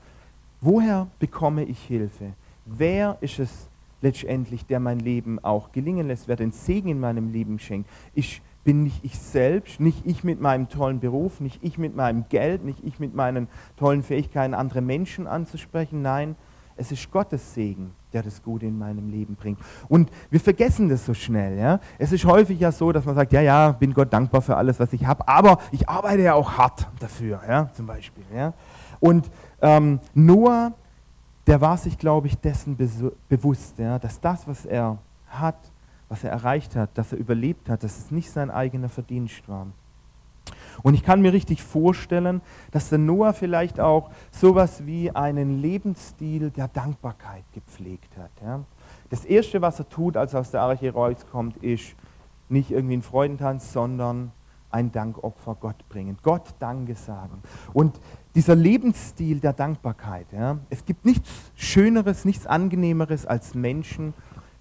[0.62, 2.34] Woher bekomme ich Hilfe?
[2.66, 3.68] Wer ist es
[4.02, 7.90] letztendlich, der mein Leben auch gelingen lässt, wer den Segen in meinem Leben schenkt?
[8.14, 12.26] Ich bin nicht ich selbst, nicht ich mit meinem tollen Beruf, nicht ich mit meinem
[12.30, 13.48] Geld, nicht ich mit meinen
[13.78, 16.02] tollen Fähigkeiten, andere Menschen anzusprechen.
[16.02, 16.36] Nein,
[16.76, 19.60] es ist Gottes Segen, der das Gute in meinem Leben bringt.
[19.90, 21.60] Und wir vergessen das so schnell.
[21.60, 21.80] Ja?
[22.00, 24.80] Es ist häufig ja so, dass man sagt, ja, ja, bin Gott dankbar für alles,
[24.80, 28.24] was ich habe, aber ich arbeite ja auch hart dafür, ja, zum Beispiel.
[28.34, 28.54] Ja?
[29.02, 29.30] Und
[29.62, 30.72] ähm, Noah,
[31.46, 32.78] der war sich, glaube ich, dessen
[33.28, 34.98] bewusst, ja, dass das, was er
[35.28, 35.58] hat,
[36.08, 39.68] was er erreicht hat, dass er überlebt hat, dass es nicht sein eigener Verdienst war.
[40.84, 46.52] Und ich kann mir richtig vorstellen, dass der Noah vielleicht auch sowas wie einen Lebensstil
[46.52, 48.32] der Dankbarkeit gepflegt hat.
[48.44, 48.64] Ja.
[49.10, 51.96] Das Erste, was er tut, als er aus der Arche rauskommt, ist
[52.50, 54.32] nicht irgendwie ein Freudentanz, sondern
[54.76, 56.18] ein Dankopfer Gott bringen.
[56.22, 57.42] Gott Danke sagen.
[57.74, 58.00] Und
[58.36, 64.14] dieser Lebensstil der Dankbarkeit, ja, es gibt nichts Schöneres, nichts Angenehmeres als Menschen,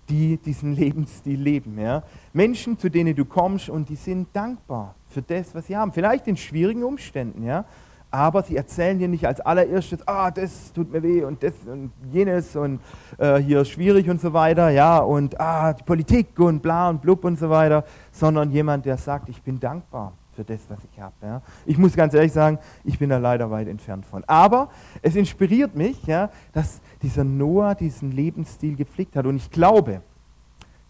[0.08, 1.78] die diesen Lebensstil leben.
[1.78, 2.02] Ja.
[2.32, 5.92] Menschen, zu denen du kommst und die sind dankbar für das, was sie haben.
[5.92, 7.64] Vielleicht in schwierigen Umständen, ja.
[8.10, 11.90] Aber sie erzählen dir nicht als allererstes, ah, das tut mir weh und das und
[12.12, 12.78] jenes und
[13.18, 17.24] äh, hier schwierig und so weiter, ja, und ah, die Politik und bla und blub
[17.24, 21.14] und so weiter, sondern jemand, der sagt, ich bin dankbar für das, was ich habe.
[21.22, 21.42] Ja.
[21.66, 24.24] Ich muss ganz ehrlich sagen, ich bin da leider weit entfernt von.
[24.26, 24.70] Aber
[25.02, 29.26] es inspiriert mich, ja, dass dieser Noah diesen Lebensstil gepflegt hat.
[29.26, 30.02] Und ich glaube,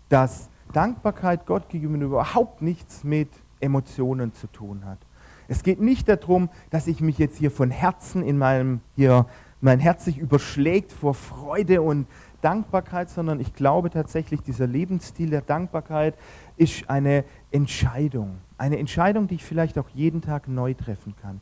[0.08, 3.28] dass Dankbarkeit Gott gegenüber überhaupt nichts mit
[3.60, 4.98] Emotionen zu tun hat.
[5.46, 9.26] Es geht nicht darum, dass ich mich jetzt hier von Herzen in meinem, hier,
[9.60, 12.06] mein Herz sich überschlägt vor Freude und
[12.40, 16.14] Dankbarkeit, sondern ich glaube tatsächlich, dieser Lebensstil der Dankbarkeit
[16.56, 18.38] ist eine Entscheidung.
[18.56, 21.40] Eine Entscheidung, die ich vielleicht auch jeden Tag neu treffen kann.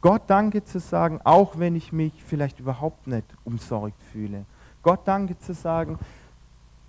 [0.00, 4.44] Gott Danke zu sagen, auch wenn ich mich vielleicht überhaupt nicht umsorgt fühle.
[4.82, 5.98] Gott Danke zu sagen,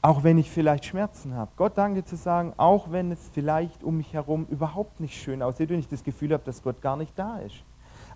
[0.02, 1.52] auch wenn ich vielleicht Schmerzen habe.
[1.58, 5.72] Gott Danke zu sagen, auch wenn es vielleicht um mich herum überhaupt nicht schön aussieht
[5.72, 7.56] und ich das Gefühl habe, dass Gott gar nicht da ist.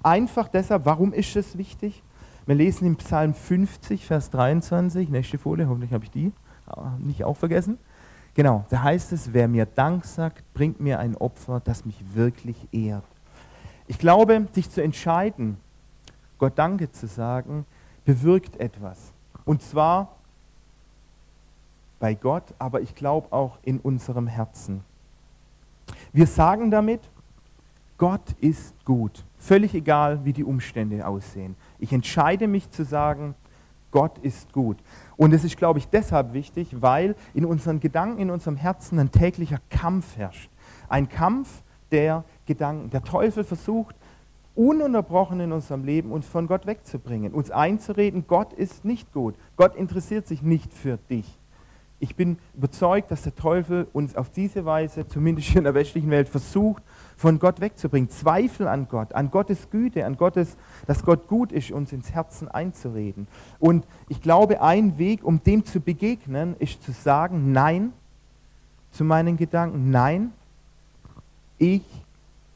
[0.04, 2.04] Einfach deshalb, warum ist es wichtig?
[2.46, 6.32] Wir lesen im Psalm 50, Vers 23, nächste Folie, hoffentlich habe ich die
[7.00, 7.78] nicht auch vergessen.
[8.34, 12.68] Genau, da heißt es, wer mir Dank sagt, bringt mir ein Opfer, das mich wirklich
[12.72, 13.04] ehrt.
[13.88, 15.58] Ich glaube, sich zu entscheiden,
[16.38, 17.66] Gott Danke zu sagen,
[18.06, 19.12] bewirkt etwas.
[19.44, 20.16] Und zwar
[22.00, 24.84] bei Gott, aber ich glaube auch in unserem Herzen.
[26.14, 27.02] Wir sagen damit,
[27.98, 31.56] Gott ist gut, völlig egal, wie die Umstände aussehen.
[31.78, 33.36] Ich entscheide mich zu sagen,
[33.92, 34.78] Gott ist gut.
[35.22, 39.12] Und es ist, glaube ich, deshalb wichtig, weil in unseren Gedanken, in unserem Herzen ein
[39.12, 40.50] täglicher Kampf herrscht.
[40.90, 42.90] Ein Kampf der Gedanken.
[42.90, 43.96] Der Teufel versucht,
[44.56, 49.36] ununterbrochen in unserem Leben uns von Gott wegzubringen, uns einzureden, Gott ist nicht gut.
[49.58, 51.38] Gott interessiert sich nicht für dich.
[52.00, 56.10] Ich bin überzeugt, dass der Teufel uns auf diese Weise, zumindest hier in der westlichen
[56.10, 56.82] Welt, versucht,
[57.16, 58.10] von Gott wegzubringen.
[58.10, 62.48] Zweifel an Gott, an Gottes Güte, an Gottes, dass Gott gut ist, uns ins Herzen
[62.48, 63.28] einzureden.
[63.60, 67.94] Und ich glaube, ein Weg, um dem zu begegnen, ist zu sagen, nein
[68.92, 70.32] zu meinen Gedanken, nein,
[71.58, 71.84] ich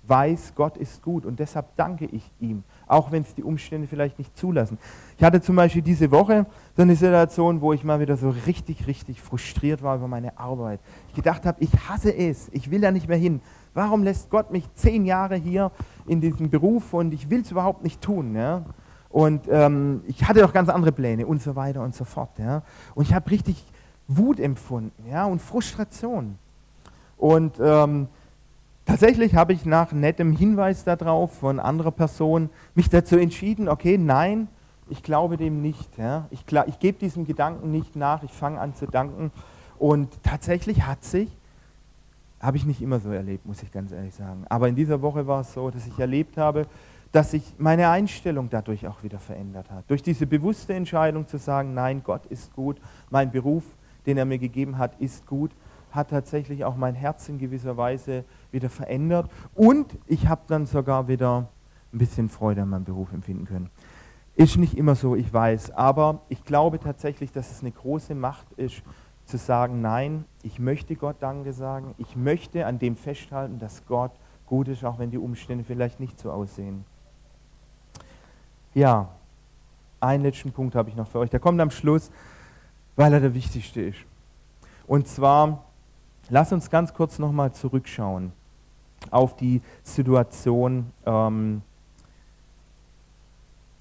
[0.08, 4.20] weiß, Gott ist gut und deshalb danke ich ihm, auch wenn es die Umstände vielleicht
[4.20, 4.78] nicht zulassen.
[5.18, 8.86] Ich hatte zum Beispiel diese Woche so eine Situation, wo ich mal wieder so richtig,
[8.86, 10.80] richtig frustriert war über meine Arbeit.
[11.10, 13.42] Ich gedacht habe, ich hasse es, ich will da nicht mehr hin.
[13.76, 15.72] Warum lässt Gott mich zehn Jahre hier
[16.08, 18.36] in diesem Beruf und ich will es überhaupt nicht tun?
[18.36, 18.64] Ja?
[19.10, 22.40] Und ähm, ich hatte doch ganz andere Pläne und so weiter und so fort.
[22.40, 22.64] Ja?
[22.96, 23.64] Und ich habe richtig
[24.08, 25.26] Wut empfunden ja?
[25.26, 26.40] und Frustration.
[27.18, 28.08] Und ähm,
[28.86, 34.48] Tatsächlich habe ich nach nettem Hinweis darauf von anderer Person mich dazu entschieden, okay, nein,
[34.90, 35.98] ich glaube dem nicht.
[35.98, 36.28] Ja.
[36.30, 39.32] Ich, ich gebe diesem Gedanken nicht nach, ich fange an zu danken.
[39.80, 41.36] Und tatsächlich hat sich,
[42.40, 44.46] habe ich nicht immer so erlebt, muss ich ganz ehrlich sagen.
[44.50, 46.68] Aber in dieser Woche war es so, dass ich erlebt habe,
[47.12, 49.90] dass sich meine Einstellung dadurch auch wieder verändert hat.
[49.90, 53.64] Durch diese bewusste Entscheidung zu sagen, nein, Gott ist gut, mein Beruf,
[54.06, 55.52] den er mir gegeben hat, ist gut,
[55.92, 61.08] hat tatsächlich auch mein Herz in gewisser Weise wieder verändert und ich habe dann sogar
[61.08, 61.48] wieder
[61.94, 63.70] ein bisschen Freude an meinem Beruf empfinden können.
[64.36, 68.52] Ist nicht immer so, ich weiß, aber ich glaube tatsächlich, dass es eine große Macht
[68.58, 68.84] ist,
[69.26, 74.12] zu sagen, nein, ich möchte Gott Danke sagen, ich möchte an dem festhalten, dass Gott
[74.46, 76.86] gut ist, auch wenn die Umstände vielleicht nicht so aussehen.
[78.74, 79.10] Ja,
[80.00, 81.30] einen letzten Punkt habe ich noch für euch.
[81.30, 82.12] Der kommt am Schluss,
[82.96, 84.00] weil er der wichtigste ist.
[84.86, 85.66] Und zwar
[86.30, 88.32] Lass uns ganz kurz nochmal zurückschauen
[89.12, 91.62] auf die Situation ähm,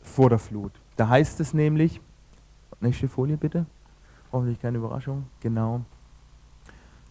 [0.02, 0.72] vor der Flut.
[0.96, 2.00] Da heißt es nämlich,
[2.80, 3.64] nächste Folie bitte,
[4.34, 5.80] hoffentlich keine Überraschung, genau.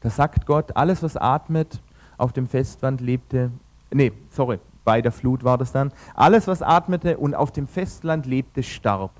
[0.01, 1.81] Da sagt Gott, alles was atmet,
[2.17, 3.51] auf dem Festland lebte,
[3.91, 8.25] nee, sorry, bei der Flut war das dann, alles was atmete und auf dem Festland
[8.25, 9.11] lebte, starb.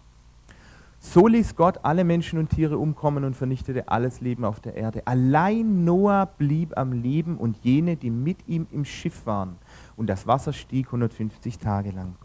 [1.00, 5.02] So ließ Gott alle Menschen und Tiere umkommen und vernichtete alles Leben auf der Erde.
[5.06, 9.58] Allein Noah blieb am Leben und jene, die mit ihm im Schiff waren.
[9.98, 12.16] Und das Wasser stieg 150 Tage lang.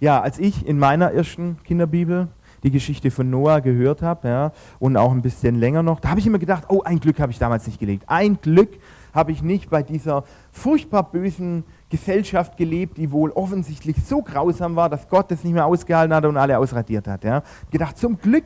[0.00, 2.28] Ja, als ich in meiner ersten Kinderbibel
[2.62, 6.20] die Geschichte von Noah gehört habe ja, und auch ein bisschen länger noch, da habe
[6.20, 8.04] ich immer gedacht, oh, ein Glück habe ich damals nicht gelegt.
[8.06, 8.70] Ein Glück
[9.14, 14.88] habe ich nicht bei dieser furchtbar bösen Gesellschaft gelebt, die wohl offensichtlich so grausam war,
[14.88, 17.24] dass Gott das nicht mehr ausgehalten hat und alle ausradiert hat.
[17.24, 17.42] Ja.
[17.70, 18.44] Gedacht, zum Glück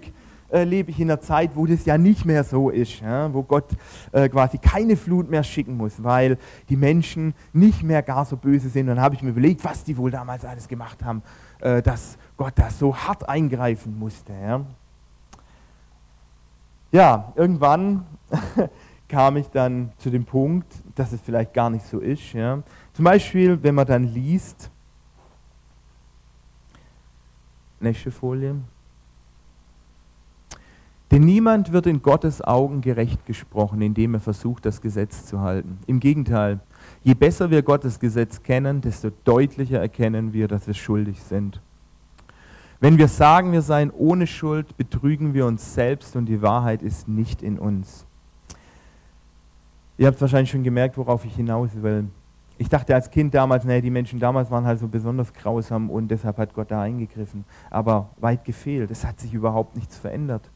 [0.52, 3.42] äh, lebe ich in einer Zeit, wo das ja nicht mehr so ist, ja, wo
[3.42, 3.70] Gott
[4.12, 8.68] äh, quasi keine Flut mehr schicken muss, weil die Menschen nicht mehr gar so böse
[8.68, 8.88] sind.
[8.88, 11.22] Und dann habe ich mir überlegt, was die wohl damals alles gemacht haben,
[11.60, 14.32] äh, dass Gott da so hart eingreifen musste.
[14.32, 14.64] Ja,
[16.90, 18.04] ja irgendwann
[19.08, 22.32] kam ich dann zu dem Punkt, dass es vielleicht gar nicht so ist.
[22.32, 22.60] Ja.
[22.94, 24.72] Zum Beispiel, wenn man dann liest,
[27.78, 28.56] nächste Folie,
[31.12, 35.78] denn niemand wird in Gottes Augen gerecht gesprochen, indem er versucht, das Gesetz zu halten.
[35.86, 36.58] Im Gegenteil,
[37.04, 41.60] je besser wir Gottes Gesetz kennen, desto deutlicher erkennen wir, dass wir schuldig sind.
[42.82, 47.06] Wenn wir sagen, wir seien ohne Schuld, betrügen wir uns selbst und die Wahrheit ist
[47.06, 48.04] nicht in uns.
[49.98, 52.08] Ihr habt wahrscheinlich schon gemerkt, worauf ich hinaus will.
[52.58, 56.08] Ich dachte als Kind damals, nee, die Menschen damals waren halt so besonders grausam und
[56.08, 57.44] deshalb hat Gott da eingegriffen.
[57.70, 60.50] Aber weit gefehlt, es hat sich überhaupt nichts verändert.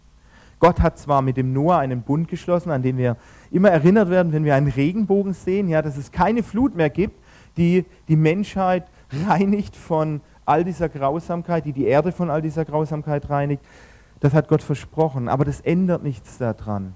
[0.58, 3.16] Gott hat zwar mit dem Noah einen Bund geschlossen, an den wir
[3.52, 7.20] immer erinnert werden, wenn wir einen Regenbogen sehen, ja, dass es keine Flut mehr gibt,
[7.56, 8.88] die die Menschheit
[9.28, 13.62] reinigt von all dieser Grausamkeit, die die Erde von all dieser Grausamkeit reinigt.
[14.20, 15.28] Das hat Gott versprochen.
[15.28, 16.94] Aber das ändert nichts daran,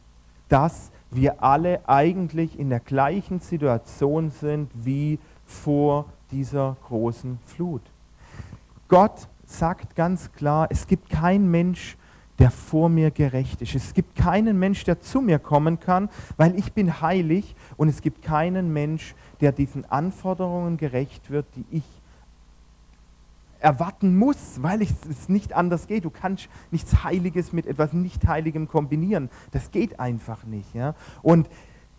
[0.49, 7.83] dass wir alle eigentlich in der gleichen Situation sind wie vor dieser großen Flut.
[8.89, 11.97] Gott sagt ganz klar, es gibt keinen Mensch,
[12.39, 13.75] der vor mir gerecht ist.
[13.75, 18.01] Es gibt keinen Mensch, der zu mir kommen kann, weil ich bin heilig und es
[18.01, 21.85] gibt keinen Mensch, der diesen Anforderungen gerecht wird, die ich
[23.61, 26.05] erwarten muss, weil es nicht anders geht.
[26.05, 29.31] Du kannst nichts Heiliges mit etwas Nicht-Heiligem kombinieren.
[29.53, 30.75] Das geht einfach nicht.
[30.75, 30.95] Ja?
[31.23, 31.49] Und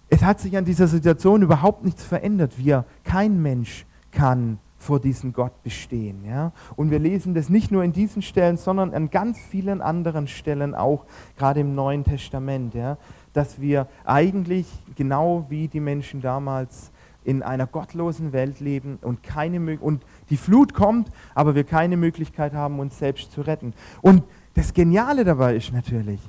[0.10, 2.58] es hat sich an dieser Situation überhaupt nichts verändert.
[2.58, 6.26] Wir, kein Mensch kann vor diesem Gott bestehen.
[6.26, 6.52] Ja?
[6.76, 10.74] Und wir lesen das nicht nur in diesen Stellen, sondern an ganz vielen anderen Stellen
[10.74, 11.06] auch,
[11.38, 12.98] gerade im Neuen Testament, ja?
[13.34, 16.91] dass wir eigentlich genau wie die Menschen damals
[17.24, 22.54] in einer gottlosen Welt leben und, keine, und die Flut kommt, aber wir keine Möglichkeit
[22.54, 23.74] haben, uns selbst zu retten.
[24.02, 24.24] Und
[24.56, 26.20] das Geniale dabei ist natürlich,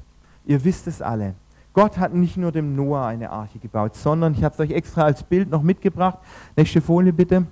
[0.45, 1.35] ihr wisst es alle,
[1.73, 5.05] Gott hat nicht nur dem Noah eine Arche gebaut, sondern ich habe es euch extra
[5.05, 6.19] als Bild noch mitgebracht.
[6.55, 7.47] Nächste Folie bitte.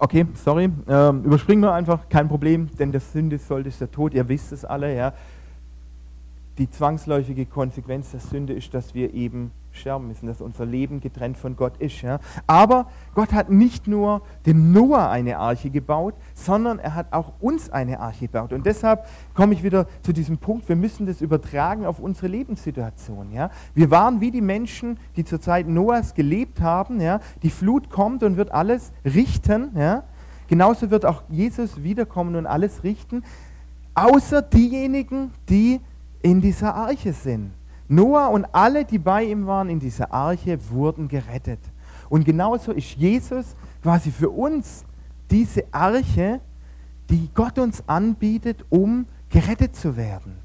[0.00, 4.14] Okay, sorry, ähm, überspringen wir einfach, kein Problem, denn der Sünde sollte ist der Tod,
[4.14, 5.12] ihr wisst es alle, ja
[6.58, 11.36] die zwangsläufige Konsequenz der Sünde ist, dass wir eben sterben müssen, dass unser Leben getrennt
[11.36, 12.02] von Gott ist.
[12.02, 12.18] Ja.
[12.46, 17.70] Aber Gott hat nicht nur dem Noah eine Arche gebaut, sondern er hat auch uns
[17.70, 18.52] eine Arche gebaut.
[18.52, 23.32] Und deshalb komme ich wieder zu diesem Punkt, wir müssen das übertragen auf unsere Lebenssituation.
[23.32, 23.50] Ja.
[23.74, 27.00] Wir waren wie die Menschen, die zur Zeit Noahs gelebt haben.
[27.00, 27.20] Ja.
[27.42, 29.70] Die Flut kommt und wird alles richten.
[29.76, 30.02] Ja.
[30.48, 33.22] Genauso wird auch Jesus wiederkommen und alles richten,
[33.94, 35.80] außer diejenigen, die
[36.22, 37.52] in dieser Arche sind.
[37.88, 41.60] Noah und alle, die bei ihm waren in dieser Arche, wurden gerettet.
[42.08, 44.84] Und genauso ist Jesus quasi für uns
[45.30, 46.40] diese Arche,
[47.10, 50.36] die Gott uns anbietet, um gerettet zu werden.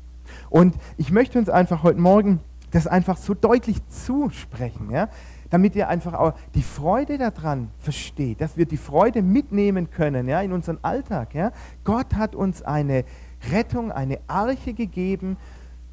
[0.49, 2.39] Und ich möchte uns einfach heute Morgen
[2.71, 5.09] das einfach so deutlich zusprechen, ja,
[5.49, 10.41] damit ihr einfach auch die Freude daran versteht, dass wir die Freude mitnehmen können ja,
[10.41, 11.35] in unseren Alltag.
[11.35, 11.51] Ja.
[11.83, 13.05] Gott hat uns eine
[13.51, 15.37] Rettung, eine Arche gegeben,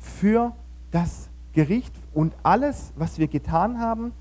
[0.01, 0.53] für
[0.91, 4.13] das Gericht und alles, was wir getan haben,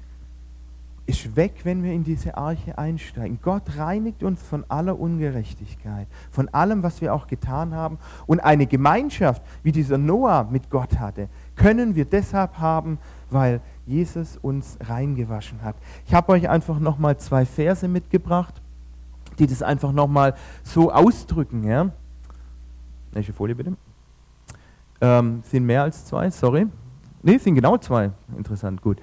[1.09, 3.39] ist weg, wenn wir in diese Arche einsteigen.
[3.41, 7.97] Gott reinigt uns von aller Ungerechtigkeit, von allem, was wir auch getan haben.
[8.27, 12.99] Und eine Gemeinschaft, wie dieser Noah mit Gott hatte, können wir deshalb haben,
[13.31, 15.75] weil Jesus uns reingewaschen hat.
[16.05, 18.61] Ich habe euch einfach nochmal zwei Verse mitgebracht,
[19.39, 21.63] die das einfach nochmal so ausdrücken.
[21.63, 21.89] Ja?
[23.13, 23.75] Welche Folie bitte?
[25.01, 26.67] Ähm, sind mehr als zwei, sorry.
[27.21, 28.11] Ne, sind genau zwei.
[28.37, 28.99] Interessant, gut.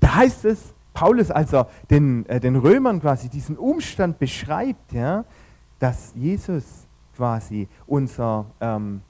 [0.00, 5.24] Da heißt es, Paulus, als er den, äh, den Römern quasi diesen Umstand beschreibt, ja,
[5.78, 9.02] dass Jesus quasi unser, ähm,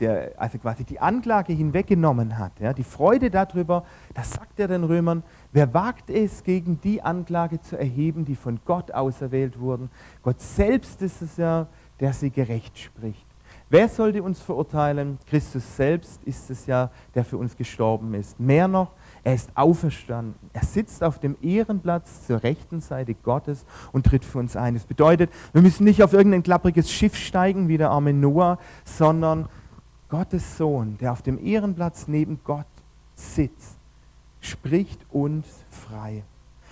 [0.00, 4.84] der, also quasi die Anklage hinweggenommen hat, ja, die Freude darüber, das sagt er den
[4.84, 5.22] Römern,
[5.52, 9.90] wer wagt es, gegen die Anklage zu erheben, die von Gott auserwählt wurden?
[10.22, 11.66] Gott selbst ist es ja,
[12.00, 13.26] der sie gerecht spricht.
[13.74, 15.18] Wer sollte uns verurteilen?
[15.26, 18.38] Christus selbst ist es ja, der für uns gestorben ist.
[18.38, 18.92] Mehr noch,
[19.24, 20.36] er ist auferstanden.
[20.52, 24.74] Er sitzt auf dem Ehrenplatz zur rechten Seite Gottes und tritt für uns ein.
[24.74, 29.48] Das bedeutet, wir müssen nicht auf irgendein klappriges Schiff steigen wie der arme Noah, sondern
[30.08, 32.66] Gottes Sohn, der auf dem Ehrenplatz neben Gott
[33.16, 33.76] sitzt,
[34.40, 36.22] spricht uns frei.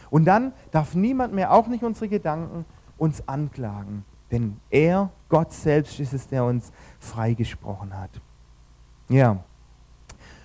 [0.09, 2.65] Und dann darf niemand mehr, auch nicht unsere Gedanken,
[2.97, 4.05] uns anklagen.
[4.33, 8.11] Denn er, Gott selbst, ist es, der uns freigesprochen hat.
[9.09, 9.45] Ja.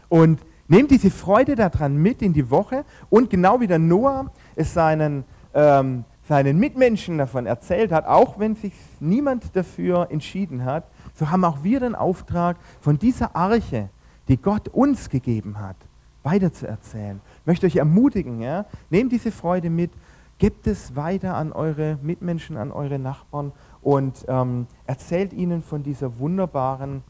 [0.10, 4.74] Und nehmt diese Freude daran mit in die Woche und genau wie der Noah es
[4.74, 5.24] seinen,
[5.54, 10.84] ähm, seinen Mitmenschen davon erzählt hat, auch wenn sich niemand dafür entschieden hat,
[11.14, 13.90] so haben auch wir den Auftrag, von dieser Arche,
[14.28, 15.78] die Gott uns gegeben hat,
[16.24, 17.22] weiterzuerzählen.
[17.42, 18.66] Ich möchte euch ermutigen, ja?
[18.90, 19.92] nehmt diese Freude mit,
[20.38, 26.20] gebt es weiter an eure Mitmenschen, an eure Nachbarn und ähm, erzählt ihnen von dieser
[26.20, 27.04] wunderbaren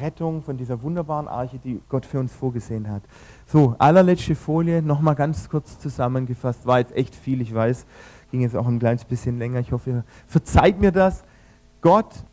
[0.00, 3.02] Rettung, von dieser wunderbaren Arche, die Gott für uns vorgesehen hat.
[3.46, 6.66] So, allerletzte Folie, nochmal ganz kurz zusammengefasst.
[6.66, 7.86] War jetzt echt viel, ich weiß,
[8.30, 9.60] ging jetzt auch ein kleines bisschen länger.
[9.60, 11.24] Ich hoffe, ihr verzeiht mir das.
[11.82, 12.24] Gott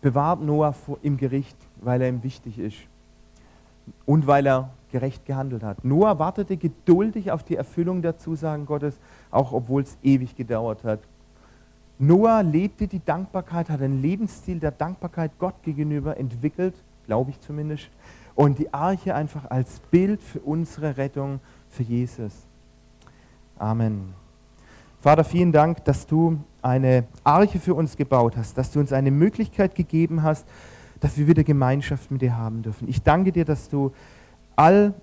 [0.00, 2.76] bewahrt Noah im Gericht, weil er ihm wichtig ist
[4.06, 5.84] und weil er gerecht gehandelt hat.
[5.84, 9.00] Noah wartete geduldig auf die Erfüllung der Zusagen Gottes,
[9.32, 11.00] auch obwohl es ewig gedauert hat.
[11.98, 16.74] Noah lebte die Dankbarkeit, hat ein Lebensstil der Dankbarkeit Gott gegenüber entwickelt,
[17.06, 17.90] glaube ich zumindest.
[18.34, 22.32] Und die Arche einfach als Bild für unsere Rettung für Jesus.
[23.58, 24.14] Amen.
[25.00, 29.10] Vater, vielen Dank, dass du eine Arche für uns gebaut hast, dass du uns eine
[29.10, 30.46] Möglichkeit gegeben hast,
[31.00, 32.88] dass wir wieder Gemeinschaft mit dir haben dürfen.
[32.88, 33.92] Ich danke dir, dass du
[34.62, 34.94] all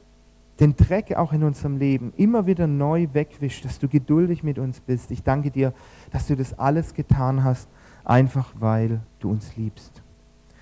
[0.61, 4.79] den Dreck auch in unserem Leben immer wieder neu wegwischst, dass du geduldig mit uns
[4.79, 5.11] bist.
[5.11, 5.73] Ich danke dir,
[6.11, 7.67] dass du das alles getan hast,
[8.05, 10.01] einfach weil du uns liebst.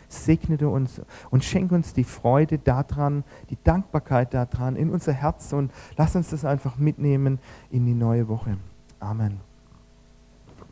[0.09, 5.53] Segne du uns und schenk uns die Freude daran, die Dankbarkeit daran in unser Herz
[5.53, 7.37] und lass uns das einfach mitnehmen
[7.69, 8.57] in die neue Woche.
[8.99, 9.46] Amen.